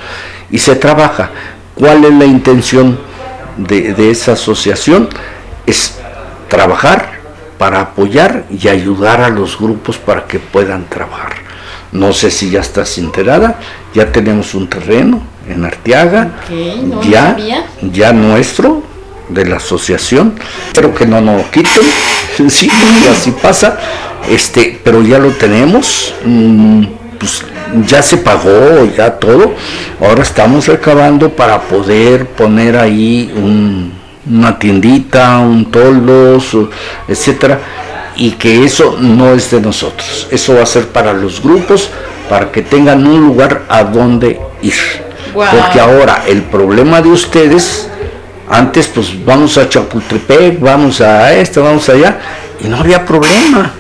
[0.50, 1.32] Y se trabaja.
[1.76, 2.98] ¿Cuál es la intención?
[3.58, 5.10] De, esa asociación
[5.66, 5.96] es
[6.48, 7.20] trabajar
[7.58, 11.36] para apoyar y ayudar a los grupos para que puedan trabajar.
[11.92, 13.60] No sé si ya estás enterada,
[13.94, 16.32] ya tenemos un terreno en Arteaga,
[17.04, 17.38] ya,
[17.82, 18.84] ya nuestro,
[19.30, 20.36] de la asociación,
[20.68, 21.84] espero que no nos lo quiten,
[22.50, 22.70] sí,
[23.12, 23.78] así pasa,
[24.30, 26.84] este, pero ya lo tenemos, mm,
[27.26, 27.44] pues
[27.88, 29.56] ya se pagó, ya todo.
[30.00, 33.34] Ahora estamos recabando para poder poner ahí
[34.30, 36.56] una tiendita, un toldos,
[37.08, 37.60] etcétera,
[38.16, 40.28] y que eso no es de nosotros.
[40.30, 41.90] Eso va a ser para los grupos,
[42.30, 44.74] para que tengan un lugar a donde ir.
[45.34, 47.90] Porque ahora el problema de ustedes,
[48.50, 52.20] antes pues vamos a Chapultepec, vamos a esto, vamos allá,
[52.64, 53.74] y no había problema.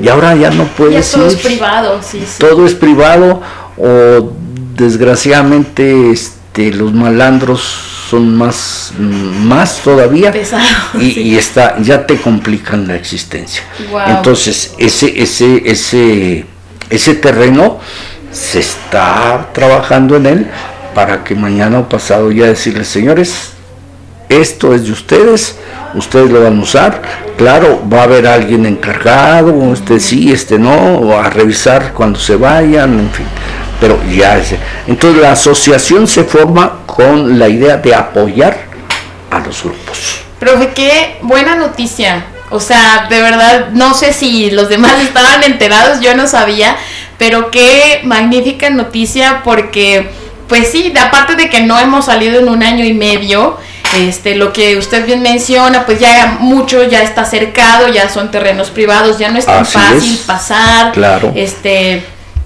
[0.00, 2.38] Y ahora ya no puedes todo es privado, sí, sí.
[2.38, 3.40] Todo es privado
[3.76, 4.32] o
[4.76, 7.60] desgraciadamente este, los malandros
[8.10, 10.32] son más, más todavía
[11.00, 13.62] y, está, ya te complican la existencia.
[14.06, 16.44] Entonces, ese, ese, ese,
[16.90, 17.80] ese terreno
[18.30, 20.46] se está trabajando en él
[20.94, 23.53] para que mañana o pasado ya decirles, señores,
[24.28, 25.56] esto es de ustedes,
[25.94, 27.02] ustedes lo van a usar,
[27.36, 32.98] claro, va a haber alguien encargado, este sí, este no, a revisar cuando se vayan,
[32.98, 33.26] en fin,
[33.80, 34.54] pero ya es.
[34.86, 38.56] Entonces la asociación se forma con la idea de apoyar
[39.30, 40.20] a los grupos.
[40.38, 42.26] Profe, qué buena noticia.
[42.50, 46.76] O sea, de verdad, no sé si los demás estaban enterados, yo no sabía,
[47.18, 50.10] pero qué magnífica noticia porque,
[50.48, 53.58] pues sí, aparte de que no hemos salido en un año y medio,
[53.96, 58.70] este, lo que usted bien menciona, pues ya mucho ya está cercado, ya son terrenos
[58.70, 60.92] privados, ya no es tan fácil pasar.
[60.92, 61.32] Claro.
[61.34, 62.04] Este,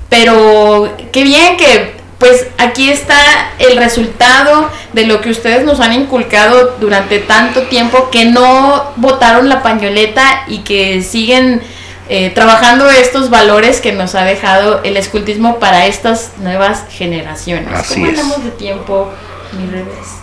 [0.08, 3.16] pero qué bien que pues aquí está
[3.60, 9.48] el resultado de lo que ustedes nos han inculcado durante tanto tiempo, que no votaron
[9.48, 11.62] la pañoleta y que siguen
[12.08, 17.72] eh, trabajando estos valores que nos ha dejado el escultismo para estas nuevas generaciones.
[17.72, 18.18] Así ¿Cómo es.
[18.18, 19.10] andamos de tiempo,
[19.52, 20.17] mi revés?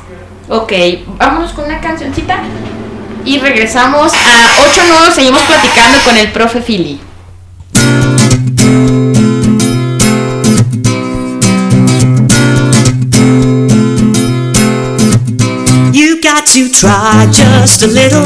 [0.47, 0.71] Ok,
[1.17, 2.37] vámonos con una cancioncita
[3.25, 5.15] y regresamos a 8 nudos.
[5.15, 6.99] Seguimos platicando con el profe Philly.
[15.91, 18.25] You got to try just a little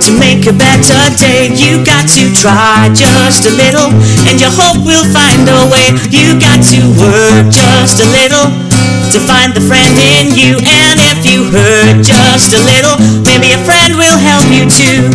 [0.00, 1.52] to make a better day.
[1.54, 3.92] You got to try just a little,
[4.28, 5.94] and your hope will find a way.
[6.10, 8.73] You got to work just a little
[9.12, 10.56] to find the friend in you.
[10.62, 12.96] And if you hurt just a little,
[13.26, 15.10] maybe a friend will help you too.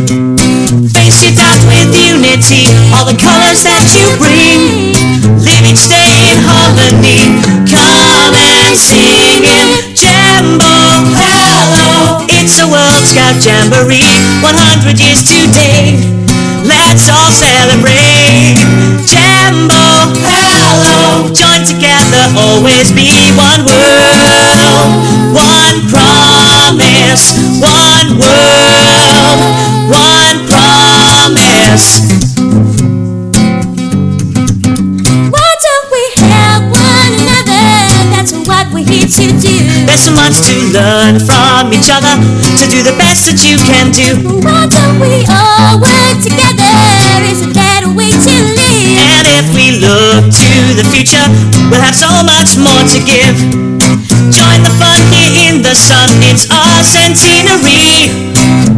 [0.93, 4.93] Face your doubt with unity, all the colors that you bring.
[5.41, 7.39] Live each day in harmony.
[7.65, 10.69] Come and sing in Jambo.
[11.15, 14.05] Hello, it's a World Scout Jamboree.
[14.43, 15.97] 100 years today.
[16.65, 18.59] Let's all celebrate.
[19.07, 19.79] Jambo.
[20.21, 20.38] Hello,
[21.27, 24.87] join together, always be one world.
[25.35, 27.35] One promise.
[27.59, 29.39] One world.
[29.91, 32.07] One promise.
[35.27, 37.67] Why don't we help one another?
[38.15, 39.55] That's what we're here to do.
[39.85, 43.91] There's so much to learn from each other to do the best that you can
[43.91, 44.39] do.
[44.39, 46.71] Why don't we all work together?
[47.27, 48.58] It's a better way to live.
[49.19, 51.19] And if we look to the future,
[51.67, 53.35] we'll have so much more to give.
[54.31, 58.15] Join the fun here in the sun, it's our centenary.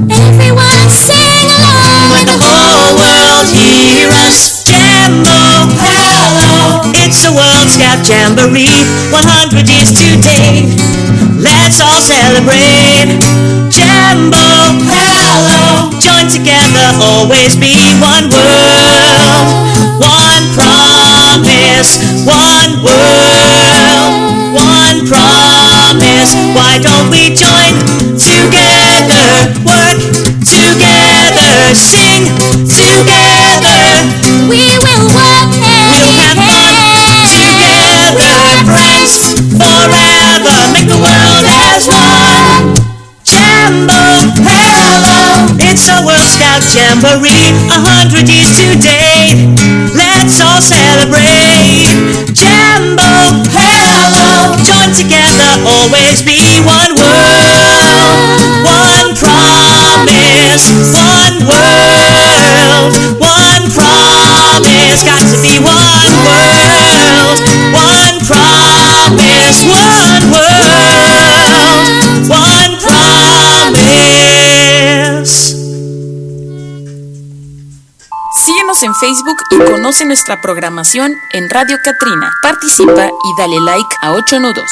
[0.09, 2.17] Everyone sing along.
[2.17, 4.65] Let the whole world hear us.
[4.65, 8.81] Jambo, hello, it's a World Scout Jamboree.
[9.13, 10.65] 100 years today.
[11.37, 13.13] Let's all celebrate.
[13.69, 14.41] Jambo,
[14.89, 18.80] hello, join together, always be one world.
[21.81, 26.33] Promise, one world, one promise.
[26.53, 27.73] Why don't we join
[28.21, 29.97] together, work
[30.45, 32.29] together, sing
[32.69, 33.81] together?
[34.45, 37.25] We will work hand We'll in have fun hand.
[37.33, 38.37] together,
[38.69, 40.57] friends forever.
[40.73, 42.77] Make the world as one.
[43.23, 43.95] Jambo,
[44.43, 47.49] hello, it's a World Scout Jamboree.
[47.71, 48.70] A hundred years today.
[64.91, 67.39] Promise, got to be one world,
[67.73, 71.51] one promise, one world,
[72.29, 74.11] one promise.
[78.45, 82.31] Síguenos en Facebook y conoce nuestra programación en Radio Catrina.
[82.41, 84.71] Participa y dale like a 8 nudos.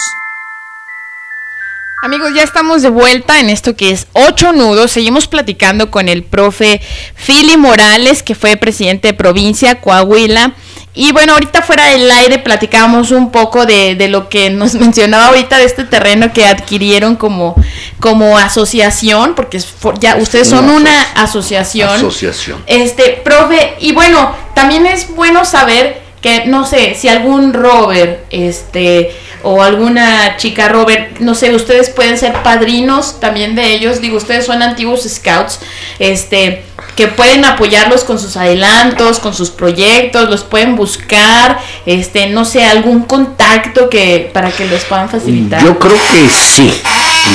[2.01, 4.91] Amigos, ya estamos de vuelta en esto que es ocho nudos.
[4.91, 6.81] Seguimos platicando con el profe
[7.27, 10.53] Philly Morales, que fue presidente de provincia Coahuila.
[10.93, 15.27] Y bueno, ahorita fuera del aire platicábamos un poco de, de lo que nos mencionaba
[15.27, 17.55] ahorita de este terreno que adquirieron como,
[17.99, 21.89] como asociación, porque for- ya ustedes son Una una aso- asociación.
[21.89, 22.63] Asociación.
[22.65, 29.11] Este, profe, y bueno, también es bueno saber que, no sé, si algún Robert, este,
[29.43, 34.45] o alguna chica Robert, no sé, ustedes pueden ser padrinos también de ellos, digo, ustedes
[34.45, 35.59] son antiguos scouts,
[35.99, 36.63] este,
[36.95, 42.65] que pueden apoyarlos con sus adelantos, con sus proyectos, los pueden buscar, este, no sé,
[42.65, 45.63] algún contacto que, para que los puedan facilitar.
[45.63, 46.73] Yo creo que sí,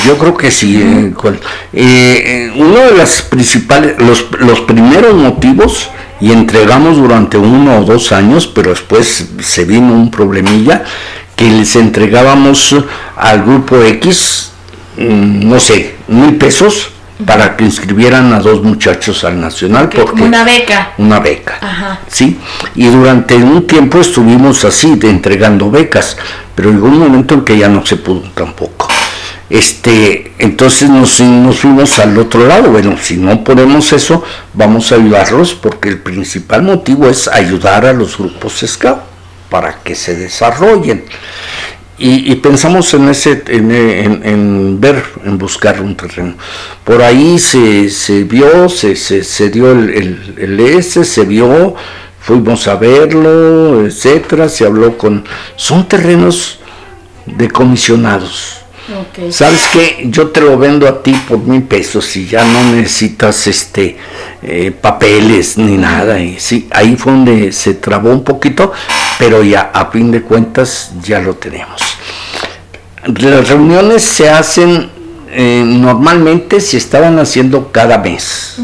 [0.07, 0.77] yo creo que sí.
[0.77, 1.13] eh,
[1.73, 1.83] eh,
[2.27, 5.89] eh, uno de los principales, los, los primeros motivos,
[6.21, 10.85] y entregamos durante uno o dos años, pero después se vino un problemilla,
[11.37, 12.75] que les entregábamos
[13.17, 14.51] al grupo X
[14.97, 16.91] mm, no sé, mil pesos
[17.27, 19.89] para que inscribieran a dos muchachos al nacional.
[19.89, 20.93] Que- porque una beca.
[20.99, 21.59] una beca.
[21.61, 22.01] Ajá.
[22.09, 22.39] ¿sí?
[22.75, 26.17] Y durante un tiempo estuvimos así, de entregando becas,
[26.55, 28.89] pero llegó un momento en que ya no se pudo tampoco.
[29.51, 32.71] Este, entonces nos, nos fuimos al otro lado.
[32.71, 37.93] Bueno, si no ponemos eso, vamos a ayudarlos porque el principal motivo es ayudar a
[37.93, 38.99] los grupos scout
[39.55, 41.05] para que se desarrollen.
[41.97, 46.35] Y, y pensamos en ese en, en- en ver en buscar un terreno
[46.83, 51.77] por ahí se, se vio se, se, se dio el, el, el S se vio
[52.27, 55.25] fuimos a verlo etcétera se habló con
[55.55, 56.59] son terrenos
[57.27, 58.59] de comisionados.
[59.33, 59.85] ¿Sabes qué?
[60.11, 63.97] Yo te lo vendo a ti por mil pesos y ya no necesitas este
[64.43, 66.21] eh, papeles ni nada.
[66.21, 68.73] Y sí, ahí fue donde se trabó un poquito,
[69.25, 71.81] pero ya a fin de cuentas ya lo tenemos.
[73.07, 74.91] Las reuniones se hacen
[75.31, 78.59] eh, normalmente se estaban haciendo cada mes.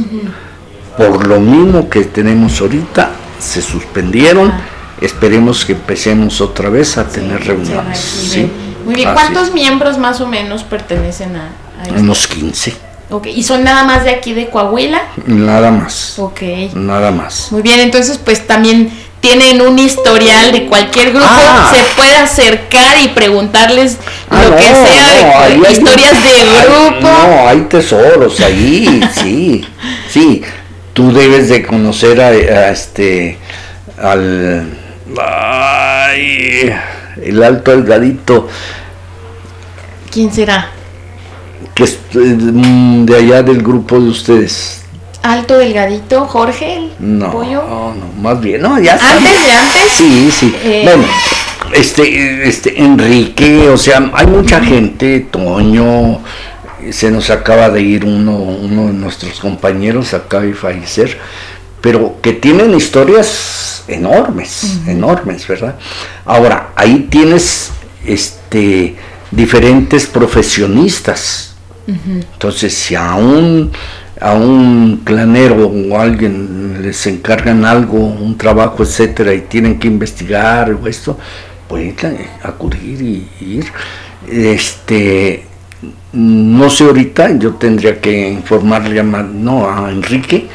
[0.98, 4.52] Por lo mismo que tenemos ahorita, se suspendieron.
[5.00, 7.98] Esperemos que empecemos otra vez a tener reuniones.
[7.98, 8.46] Sí.
[8.84, 12.00] Muy bien, Así ¿cuántos miembros más o menos pertenecen a, a esto?
[12.00, 12.74] Unos 15,
[13.12, 15.00] Ok, ¿y son nada más de aquí de Coahuila?
[15.26, 16.18] nada más.
[16.18, 16.42] Ok.
[16.74, 17.50] Nada más.
[17.50, 21.72] Muy bien, entonces pues también tienen un historial de cualquier grupo, Ah.
[21.74, 23.98] se puede acercar y preguntarles
[24.30, 27.00] Ah, lo no, que sea de no, ahí hay- historias de grupo.
[27.02, 29.64] No, hay tesoros ahí, sí,
[30.10, 30.42] sí.
[30.92, 33.38] Tú debes de conocer a, a este,
[33.98, 34.66] al,
[35.20, 36.72] ay,
[37.22, 38.48] el alto delgadito,
[40.10, 40.70] ¿Quién será?
[41.74, 44.79] que es eh, de allá del grupo de ustedes.
[45.22, 47.62] Alto, delgadito, Jorge, el No, pollo.
[47.62, 49.16] no, no, más bien, no, ya está.
[49.16, 49.82] ¿Antes de antes?
[49.92, 50.56] Sí, sí.
[50.64, 50.82] Eh.
[50.84, 51.04] Bueno,
[51.72, 56.20] este, este, Enrique, o sea, hay mucha gente, Toño,
[56.90, 61.18] se nos acaba de ir uno, uno de nuestros compañeros, acaba de fallecer,
[61.80, 65.76] pero que tienen historias enormes, enormes, ¿verdad?
[66.24, 67.70] Ahora, ahí tienes
[68.06, 68.96] este
[69.30, 71.54] diferentes profesionistas.
[71.86, 73.72] Entonces, si a un,
[74.20, 80.72] a un clanero o alguien les encargan algo, un trabajo, etcétera, y tienen que investigar
[80.72, 81.18] o esto,
[81.68, 83.64] pueden eh, acudir y ir.
[84.30, 85.44] Este,
[86.12, 90.48] no sé ahorita, yo tendría que informarle a, no, a Enrique,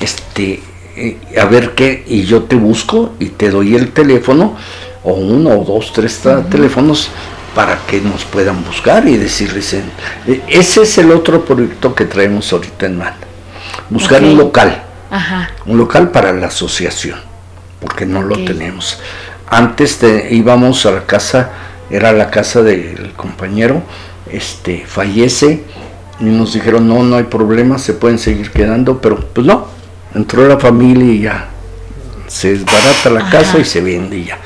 [0.00, 0.60] este,
[0.96, 4.56] eh, a ver qué, y yo te busco y te doy el teléfono,
[5.02, 7.10] o uno o dos, tres teléfonos
[7.54, 9.90] para que nos puedan buscar y decirles, en-
[10.26, 13.16] eh, ese es el otro proyecto que traemos ahorita en mano,
[13.88, 15.50] buscar un local, Ajá.
[15.66, 17.18] un local para la asociación,
[17.80, 19.00] porque no lo tenemos.
[19.48, 21.50] Antes de, íbamos a la casa,
[21.90, 23.82] era la casa del compañero,
[24.30, 25.64] este fallece
[26.20, 29.66] y nos dijeron no, no hay problema, se pueden seguir quedando, pero pues no,
[30.14, 31.48] entró la familia y ya
[32.28, 34.38] se desbarata la casa y se vende y ya.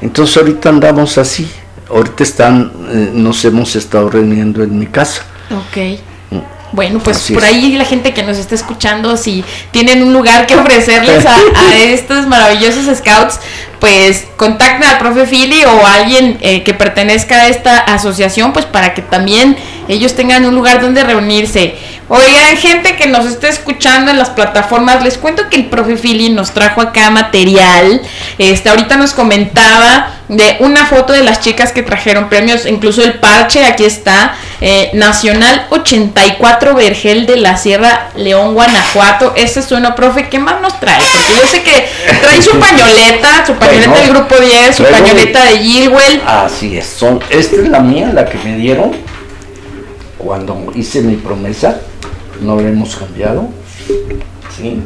[0.00, 1.50] Entonces ahorita andamos así,
[1.92, 5.22] ahorita están, eh, nos hemos estado reuniendo en mi casa.
[5.50, 5.98] Ok.
[6.72, 7.50] Bueno, pues Así por es.
[7.50, 11.76] ahí la gente que nos está escuchando, si tienen un lugar que ofrecerles a, a
[11.84, 13.38] estos maravillosos scouts,
[13.78, 18.64] pues contacten al profe Philly o a alguien eh, que pertenezca a esta asociación, pues
[18.64, 19.54] para que también
[19.92, 21.74] ellos tengan un lugar donde reunirse.
[22.08, 26.28] Oigan, gente que nos está escuchando en las plataformas, les cuento que el profe Philly
[26.28, 28.02] nos trajo acá material.
[28.36, 33.14] Este, ahorita nos comentaba de una foto de las chicas que trajeron premios, incluso el
[33.14, 39.32] parche, aquí está, eh, Nacional 84 Vergel de la Sierra León, Guanajuato.
[39.36, 41.00] Este es uno, profe, ¿qué más nos trae?
[41.00, 41.88] Porque yo sé que
[42.20, 46.22] trae su pañoleta, su pañoleta Bueno, del grupo 10, su pañoleta de Gilwell.
[46.26, 48.92] Así es, son, esta es la mía, la que me dieron
[50.22, 51.80] cuando hice mi promesa,
[52.40, 53.48] no la hemos cambiado.
[54.56, 54.80] ¿sí?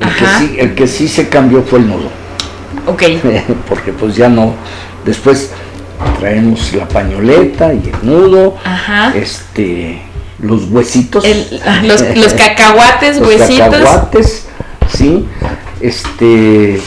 [0.00, 2.08] El, que sí, el que sí se cambió fue el nudo,
[2.86, 3.02] Ok,
[3.68, 4.54] porque pues ya no,
[5.04, 5.50] después
[6.18, 9.12] traemos la pañoleta y el nudo, Ajá.
[9.16, 10.02] este,
[10.40, 11.24] los huesitos.
[11.24, 13.68] El- ah, los, los cacahuates, los huesitos.
[13.70, 14.46] cacahuates,
[14.92, 15.24] sí,
[15.80, 16.80] este,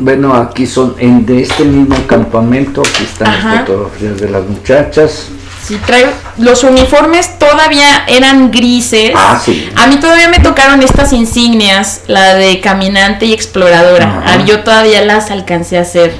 [0.00, 3.54] bueno, aquí son en de este mismo campamento, aquí están Ajá.
[3.54, 5.28] las fotografías de las muchachas,
[5.68, 6.06] Sí, trae,
[6.38, 9.12] los uniformes todavía eran grises.
[9.14, 9.68] Ah, sí.
[9.76, 14.22] A mí todavía me tocaron estas insignias, la de caminante y exploradora.
[14.24, 14.44] Ajá.
[14.46, 16.14] Yo todavía las alcancé a hacer.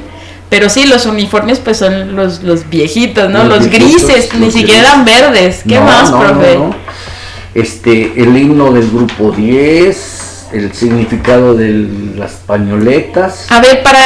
[0.50, 3.44] Pero sí, los uniformes pues son los, los viejitos, ¿no?
[3.44, 5.62] Los, Los viejitos, grises, ni siquiera eran verdes.
[5.66, 6.54] ¿Qué No, más, no, profe?
[6.56, 6.74] no.
[7.54, 13.46] Este, el himno del grupo 10, el significado de las pañoletas.
[13.50, 14.00] A ver, para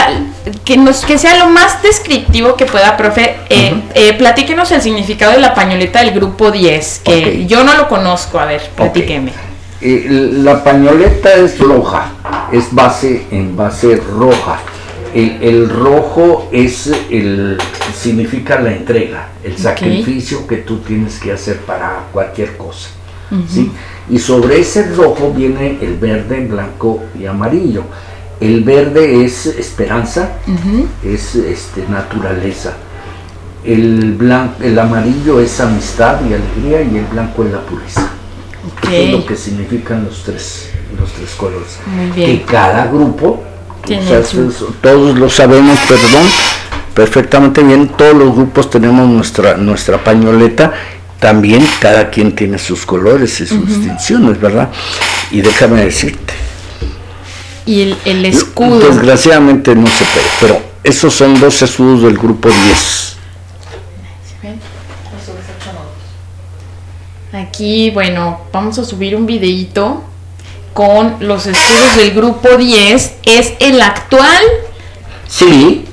[0.64, 5.32] que nos que sea lo más descriptivo que pueda, profe, eh, eh, platíquenos el significado
[5.32, 9.32] de la pañoleta del grupo 10, que yo no lo conozco, a ver, platíqueme.
[9.80, 12.12] Eh, la pañoleta es roja,
[12.52, 14.60] es base en base roja.
[15.14, 17.58] El, el rojo es el
[17.94, 22.88] significa la entrega, el sacrificio que tú tienes que hacer para cualquier cosa.
[23.48, 23.70] ¿sí?
[24.12, 27.82] Y sobre ese rojo viene el verde, blanco y amarillo.
[28.40, 30.32] El verde es esperanza,
[31.02, 32.74] es este, naturaleza.
[33.64, 38.10] El, blanco, el amarillo es amistad y alegría y el blanco es la pureza.
[38.66, 38.84] Ok.
[38.84, 40.68] Eso es lo que significan los tres,
[41.00, 41.78] los tres colores.
[41.86, 42.38] Muy bien.
[42.38, 43.42] Que cada grupo,
[43.82, 44.22] o sea,
[44.82, 46.26] todos lo sabemos, perdón,
[46.92, 50.74] perfectamente bien, todos los grupos tenemos nuestra, nuestra pañoleta,
[51.22, 54.68] también cada quien tiene sus colores y sus distinciones, ¿verdad?
[55.30, 56.34] Y déjame decirte,
[57.64, 58.80] Y el, el escudo.
[58.80, 63.16] desgraciadamente no se puede, pero esos son dos escudos del grupo 10.
[67.32, 70.02] Aquí, bueno, vamos a subir un videíto
[70.74, 73.14] con los escudos del grupo 10.
[73.24, 74.42] Es el actual
[75.28, 75.84] Sí,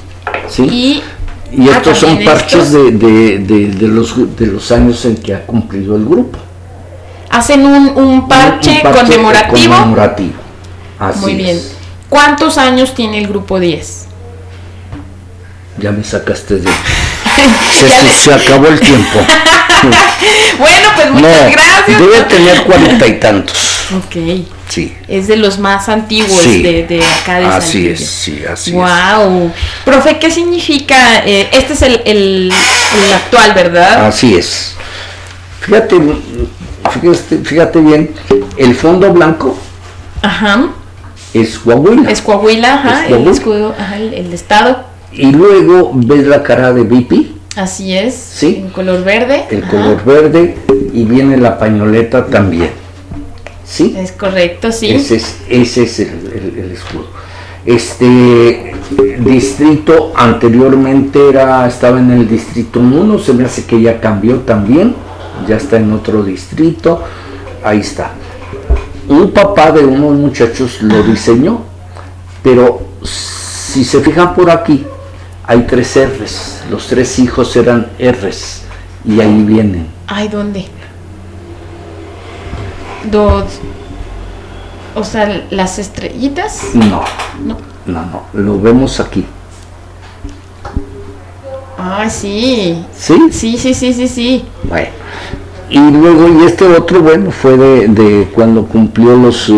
[0.50, 0.64] sí.
[0.64, 1.04] y...
[1.52, 2.72] Y Ah, estos son parches estos.
[2.72, 6.38] de, de- de- de los, de los años en que ha cumplido el grupo.
[7.32, 9.54] Hacen un, un parche, Un conmemorativo.
[9.76, 10.34] conmemorativo.
[11.00, 11.58] Así Muy bien.
[11.58, 11.74] es.
[12.10, 14.06] ¿Cuántos años tiene el grupo 10?
[15.80, 16.70] Ya me sacaste de...
[18.24, 19.20] Se, acabó el tiempo.
[20.60, 22.00] Bueno, pues no, muchas gracias.
[22.02, 23.69] debe tener cuarenta y tantos.
[23.96, 24.46] Ok.
[24.70, 24.96] Sí.
[25.08, 26.62] Es de los más antiguos Sí.
[26.62, 27.94] de, de acá de Así Saltillo.
[27.94, 28.76] es, sí, así es.
[28.76, 29.52] Wow.
[29.84, 31.26] Profe, ¿qué significa?
[31.26, 34.06] eh, este es el, el- el actual, ¿verdad?
[34.08, 34.76] Así es.
[35.62, 35.98] Fíjate,
[37.02, 38.12] fíjate, fíjate bien,
[38.58, 39.58] el fondo blanco
[40.22, 40.70] Ajá.
[41.34, 42.10] es Coahuila.
[42.10, 44.84] Es Coahuila, ajá, Es el escudo, ajá, el, el estado.
[45.12, 48.14] Y luego ves la cara de Bipi, Así es.
[48.16, 48.58] Sí.
[48.64, 49.46] En color verde.
[49.50, 49.72] el ajá.
[49.72, 50.58] color verde,
[50.94, 52.72] y viene la pañoleta también.
[53.70, 53.94] ¿Sí?
[53.98, 54.90] Es correcto, sí.
[54.90, 57.08] Ese es, ese es el, el- el escudo.
[57.66, 58.74] Este
[59.20, 64.96] distrito anteriormente era, estaba en el distrito 1, se me hace que ya cambió también,
[65.48, 67.04] ya está en otro distrito,
[67.64, 68.12] ahí está.
[69.08, 71.62] Un papá de unos muchachos lo diseñó,
[72.42, 74.86] pero si se fijan por aquí,
[75.44, 78.62] hay tres R's, los tres hijos eran R's,
[79.06, 79.88] y ahí vienen.
[80.08, 80.66] Ay, ¿dónde?
[83.06, 83.46] Dos.
[84.96, 86.64] O sea, las estrellitas.
[86.74, 87.04] No,
[87.46, 87.58] No.
[87.86, 89.26] no, no, lo vemos aquí.
[91.78, 92.84] Ah, sí.
[92.98, 93.30] ¿Sí?
[93.32, 94.46] Sí, sí, sí, sí, sí.
[94.64, 94.90] Bueno.
[95.70, 99.54] Y luego, y este otro, bueno, fue de, de cuando cumplió los eh,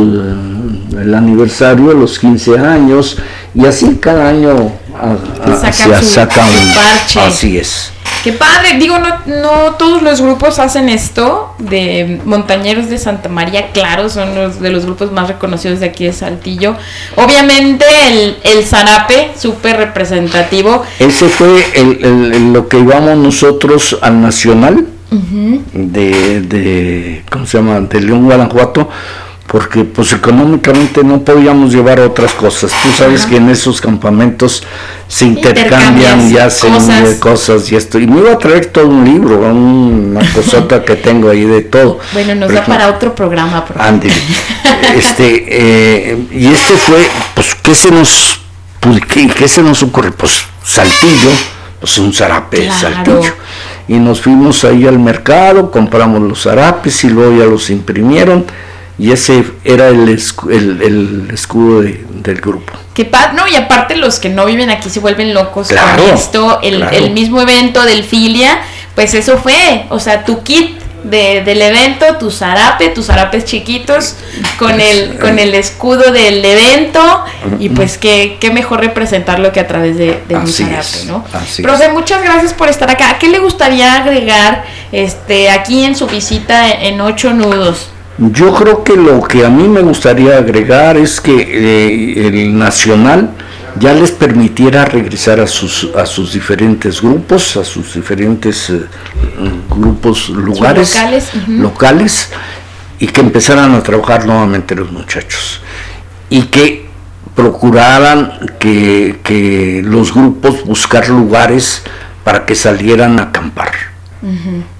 [1.01, 3.17] el aniversario, los 15 años,
[3.55, 5.13] y así cada año a-
[5.51, 7.19] a- Sacan se su- saca un- parche.
[7.21, 7.91] Así es.
[8.23, 8.77] Qué padre.
[8.77, 11.55] Digo, no, no todos los grupos hacen esto.
[11.57, 16.05] De Montañeros de Santa María, claro, son los de los grupos más reconocidos de aquí
[16.05, 16.75] de Saltillo.
[17.15, 20.83] Obviamente el, el zarape, súper representativo.
[20.99, 24.85] Ese fue el, lo que íbamos nosotros al Nacional
[25.73, 27.81] de, de, ¿cómo se llama?
[27.81, 28.89] De León, Guanajuato,
[29.47, 32.71] porque pues económicamente no podíamos llevar otras cosas.
[32.71, 34.63] Tú sabes que en esos campamentos
[35.09, 37.15] se intercambian y hacen cosas.
[37.15, 37.99] cosas y esto.
[37.99, 41.99] Y me iba a traer todo un libro, una cosota que tengo ahí de todo.
[42.13, 43.65] Bueno, nos Por da para otro programa.
[43.77, 44.15] Ándele.
[44.95, 48.41] Este, eh, y este fue, pues, ¿qué se nos,
[49.07, 50.11] qué, qué se nos ocurre?
[50.11, 50.33] Pues,
[50.65, 51.29] Saltillo,
[51.79, 52.79] pues un zarape Claro.
[52.79, 53.33] Saltillo.
[53.87, 58.45] Y nos fuimos ahí al mercado, compramos los zarapes y luego ya los imprimieron.
[59.01, 62.71] Y ese era el, el, el escudo de- del grupo.
[62.93, 66.13] Qué padre, no, y aparte los que no viven aquí se vuelven locos Claro, con
[66.13, 66.95] esto, el, claro.
[66.97, 68.59] el mismo evento del Filia,
[68.93, 74.17] pues eso fue, o sea, tu kit de- del evento, tu zarape, tus zarapes chiquitos,
[74.59, 77.23] con el, con el escudo del evento,
[77.59, 81.25] y pues qué, qué mejor representarlo que a través de, de un zarape, es, ¿no?
[81.33, 83.17] así Profe, muchas gracias por estar acá.
[83.17, 87.89] ¿Qué le gustaría agregar este aquí en su visita en ocho nudos?
[88.21, 93.31] Yo creo que lo que a mí me gustaría agregar es que eh, el nacional
[93.79, 98.83] ya les permitiera regresar a sus a sus diferentes grupos, a sus diferentes eh,
[99.69, 102.29] grupos lugares locales, locales,
[102.99, 105.59] y que empezaran a trabajar nuevamente los muchachos.
[106.29, 106.85] Y que
[107.33, 111.81] procuraran que, que los grupos buscar lugares
[112.23, 113.71] para que salieran a acampar.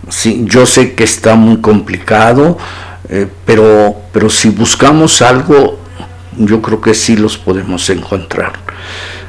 [0.09, 2.59] Sí, yo sé que está muy complicado,
[3.11, 5.77] eh, pero, pero si buscamos algo,
[6.37, 8.53] yo creo que sí los podemos encontrar.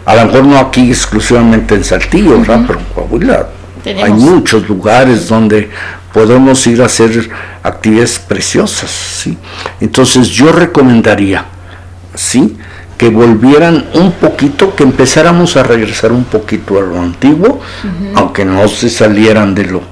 [0.07, 2.63] A lo mejor no aquí exclusivamente en Saltillo, ¿verdad?
[2.67, 3.49] Pero en Coahuila
[3.83, 4.05] Tenemos.
[4.05, 5.69] hay muchos lugares donde
[6.13, 7.29] podemos ir a hacer
[7.63, 9.37] actividades preciosas, ¿sí?
[9.81, 11.45] Entonces yo recomendaría,
[12.15, 12.57] ¿sí?
[12.97, 17.61] Que volvieran un poquito, que empezáramos a regresar un poquito a lo antiguo,
[18.15, 19.83] aunque no se salieran de lo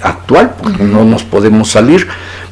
[0.00, 2.06] actual, porque no nos podemos salir,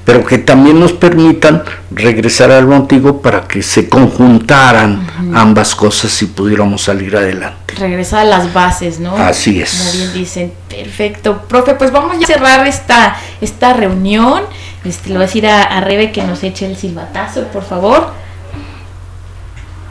[0.04, 6.22] pero que también nos permitan regresar a lo antiguo para que se conjuntaran ambas cosas
[6.22, 7.74] y pudiéramos salir adelante.
[7.76, 9.16] Regresa a las bases, ¿no?
[9.16, 9.72] Así es.
[9.72, 11.42] Como bien dicen, perfecto.
[11.42, 14.42] Profe, pues vamos ya a cerrar esta, esta reunión.
[14.84, 18.12] Este, le voy a decir a, a Rebe que nos eche el silbatazo, por favor.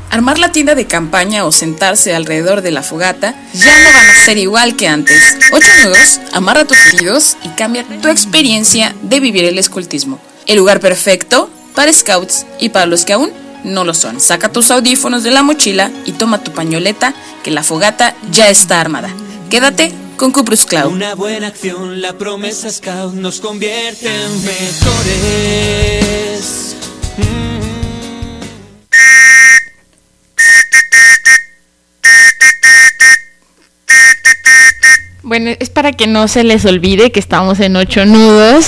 [0.09, 4.15] Armar la tienda de campaña o sentarse alrededor de la fogata ya no van a
[4.15, 5.37] ser igual que antes.
[5.51, 10.19] Ocho nudos, amarra tus sentidos y cambia tu experiencia de vivir el escultismo.
[10.47, 13.31] El lugar perfecto para scouts y para los que aún
[13.63, 14.19] no lo son.
[14.19, 18.81] Saca tus audífonos de la mochila y toma tu pañoleta que la fogata ya está
[18.81, 19.09] armada.
[19.49, 20.91] Quédate con Cuprus Cloud.
[20.91, 25.55] Una buena acción, la promesa Scout nos convierte en mejores.
[27.17, 27.68] Mm.
[35.39, 38.65] Bueno, es para que no se les olvide que estamos en ocho nudos,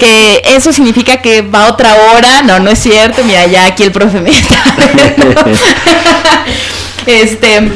[0.00, 2.40] que eso significa que va otra hora.
[2.40, 3.22] No, no es cierto.
[3.24, 4.56] Mira, ya aquí el profe me está.
[7.06, 7.70] Este,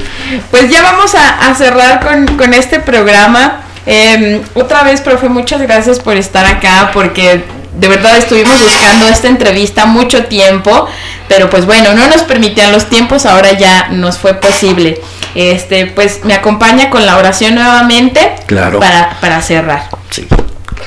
[0.51, 3.61] pues ya vamos a, a cerrar con, con este programa.
[3.84, 7.44] Eh, otra vez, profe, muchas gracias por estar acá, porque
[7.78, 10.88] de verdad estuvimos buscando esta entrevista mucho tiempo,
[11.29, 15.01] pero pues bueno, no nos permitían los tiempos, ahora ya nos fue posible.
[15.35, 18.81] Este, pues me acompaña con la oración nuevamente Claro.
[18.81, 19.89] para, para cerrar.
[20.11, 20.26] Sí.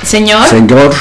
[0.04, 0.94] Señor, Señor,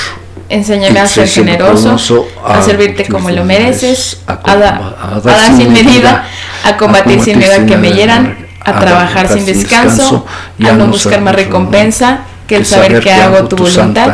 [0.51, 5.73] enséñame a ser generoso, a a servirte como lo mereces, a, a a dar sin
[5.73, 6.27] medida,
[6.65, 10.27] a combatir sin miedo a que me hieran, a trabajar sin descanso,
[10.63, 14.11] a no buscar más recompensa que el saber que hago tu voluntad.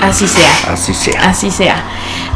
[0.00, 0.72] Así sea.
[0.72, 1.28] Así sea.
[1.28, 1.76] Así sea.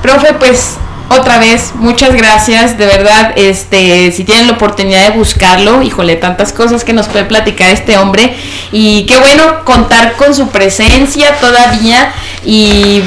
[0.02, 0.76] Profe, pues
[1.10, 6.52] otra vez, muchas gracias, de verdad, este, si tienen la oportunidad de buscarlo, híjole, tantas
[6.52, 8.36] cosas que nos puede platicar este hombre
[8.72, 12.12] y qué bueno contar con su presencia todavía
[12.44, 13.02] y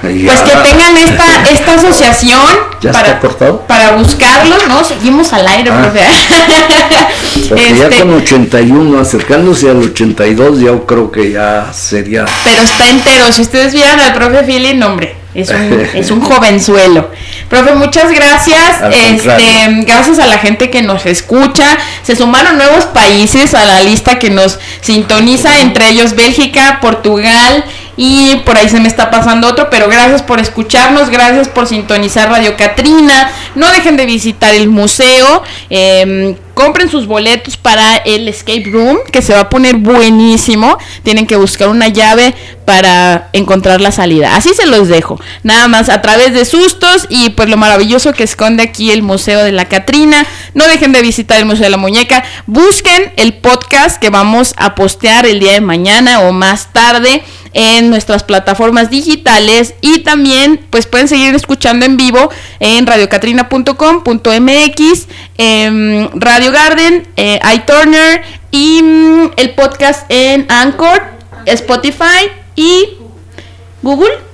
[0.00, 2.40] pues que tengan esta, esta asociación
[2.82, 3.60] ¿Ya está para, cortado?
[3.66, 4.84] para buscarlo, ¿no?
[4.84, 5.82] Seguimos al aire, Ah.
[5.82, 6.00] profe.
[7.48, 12.24] Porque ya Este, con 81, acercándose al 82, yo creo que ya sería.
[12.44, 13.32] pero está entero.
[13.32, 17.10] Si ustedes vieran al profe Philly, no, hombre, es un, es un jovenzuelo.
[17.54, 18.82] Profe, muchas gracias.
[18.82, 19.84] Al Este, contrario.
[19.86, 21.78] gracias a la gente que nos escucha.
[22.02, 27.64] Se sumaron nuevos países a la lista que nos sintoniza, entre ellos Bélgica, Portugal.
[27.96, 32.28] Y por ahí se me está pasando otro, pero gracias por escucharnos, gracias por sintonizar
[32.28, 33.30] Radio Catrina.
[33.54, 35.44] No dejen de visitar el museo.
[35.70, 40.78] em, compren sus boletos para el escape room, que se va a poner buenísimo.
[41.02, 42.34] Tienen que buscar una llave
[42.64, 44.36] para encontrar la salida.
[44.36, 45.20] Así se los dejo.
[45.42, 49.42] Nada más a través de sustos y pues lo maravilloso que esconde aquí el Museo
[49.42, 50.26] de la Catrina.
[50.54, 52.24] No dejen de visitar el Museo de la Muñeca.
[52.46, 57.22] Busquen el podcast que vamos a postear el día de mañana o más tarde
[57.54, 62.28] en nuestras plataformas digitales y también pues pueden seguir escuchando en vivo
[62.60, 65.06] en radiocatrina.com.mx,
[65.38, 71.02] em, Radio Garden, eh, iTurner y mm, el podcast en Anchor,
[71.46, 72.98] Spotify y
[73.82, 74.33] Google.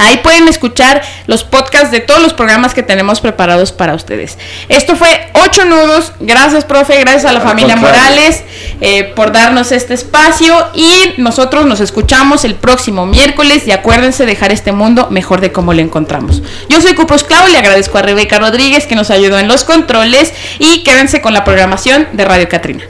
[0.00, 4.38] Ahí pueden escuchar los podcasts de todos los programas que tenemos preparados para ustedes.
[4.70, 6.12] Esto fue Ocho Nudos.
[6.20, 6.98] Gracias, profe.
[7.00, 8.00] Gracias a la Al familia contrario.
[8.00, 8.42] Morales
[8.80, 10.68] eh, por darnos este espacio.
[10.74, 13.66] Y nosotros nos escuchamos el próximo miércoles.
[13.66, 16.42] Y acuérdense dejar este mundo mejor de cómo lo encontramos.
[16.70, 17.48] Yo soy Cupros Clau.
[17.48, 20.32] Le agradezco a Rebeca Rodríguez que nos ayudó en los controles.
[20.58, 22.84] Y quédense con la programación de Radio Catrina.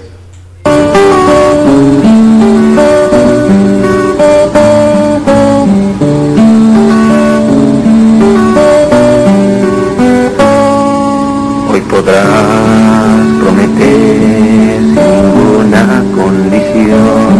[12.01, 17.33] Podrás prometer ninguna condición,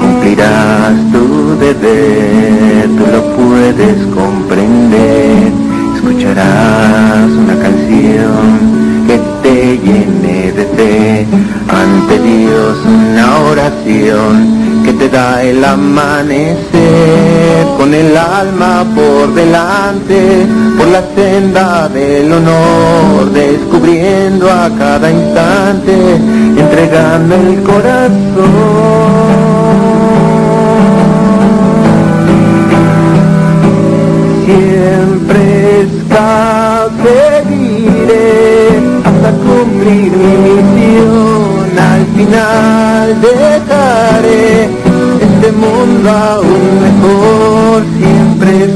[0.00, 5.52] cumplirás tu deber, tú lo puedes comprender,
[5.94, 11.26] escucharás una canción que te llene de fe,
[11.68, 14.61] ante Dios una oración
[15.02, 16.60] te da el amanecer,
[17.76, 20.46] con el alma por delante,
[20.78, 25.92] por la senda del honor, descubriendo a cada instante,
[26.56, 28.12] entregando el corazón.
[34.46, 35.88] Siempre
[37.02, 38.22] seguiré
[39.48, 44.81] cumplir mi misión al final dejaré
[45.42, 48.68] este mundo aún mejor siempre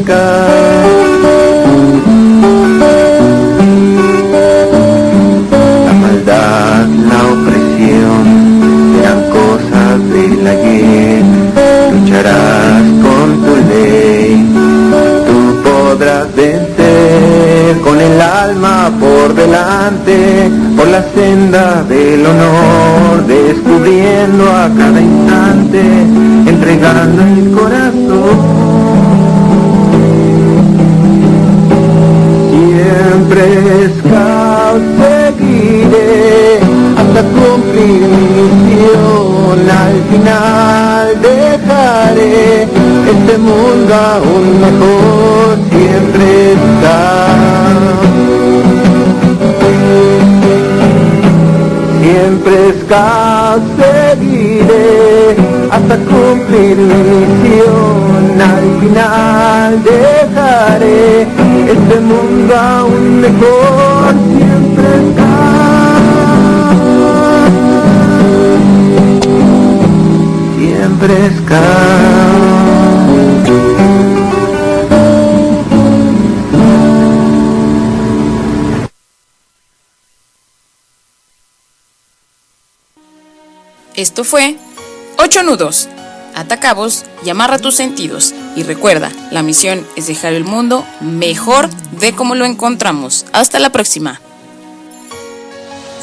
[5.86, 8.24] La maldad, la opresión
[8.96, 11.24] serán cosas del ayer.
[11.92, 14.46] Lucharás con tu ley
[15.26, 16.76] tú podrás vencer
[17.82, 26.05] con el alma por delante, por la senda del honor, descubriendo a cada instante,
[33.36, 36.58] Scout seguiré
[36.96, 39.58] hasta cumplir mi misión.
[39.68, 45.58] Al final dejaré este mundo aún mejor.
[45.68, 47.00] Siempre está.
[52.00, 55.36] Siempre scout seguiré
[55.70, 58.40] hasta cumplir mi misión.
[58.40, 61.26] Al final dejaré
[61.68, 64.14] este mundo aún mejor.
[64.36, 65.56] Siempre scout.
[70.58, 72.56] Siempre scout.
[83.96, 84.56] Esto fue
[85.18, 85.88] Ocho Nudos.
[86.34, 88.34] Ata cabos y amarra tus sentidos.
[88.56, 91.68] Y recuerda, la misión es dejar el mundo mejor
[92.00, 93.26] de como lo encontramos.
[93.32, 94.20] Hasta la próxima.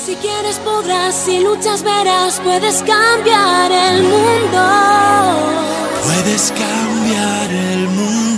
[0.06, 4.62] Si quieres podrás, si luchas verás, puedes cambiar el mundo.
[6.04, 8.33] Puedes cambiar el mundo.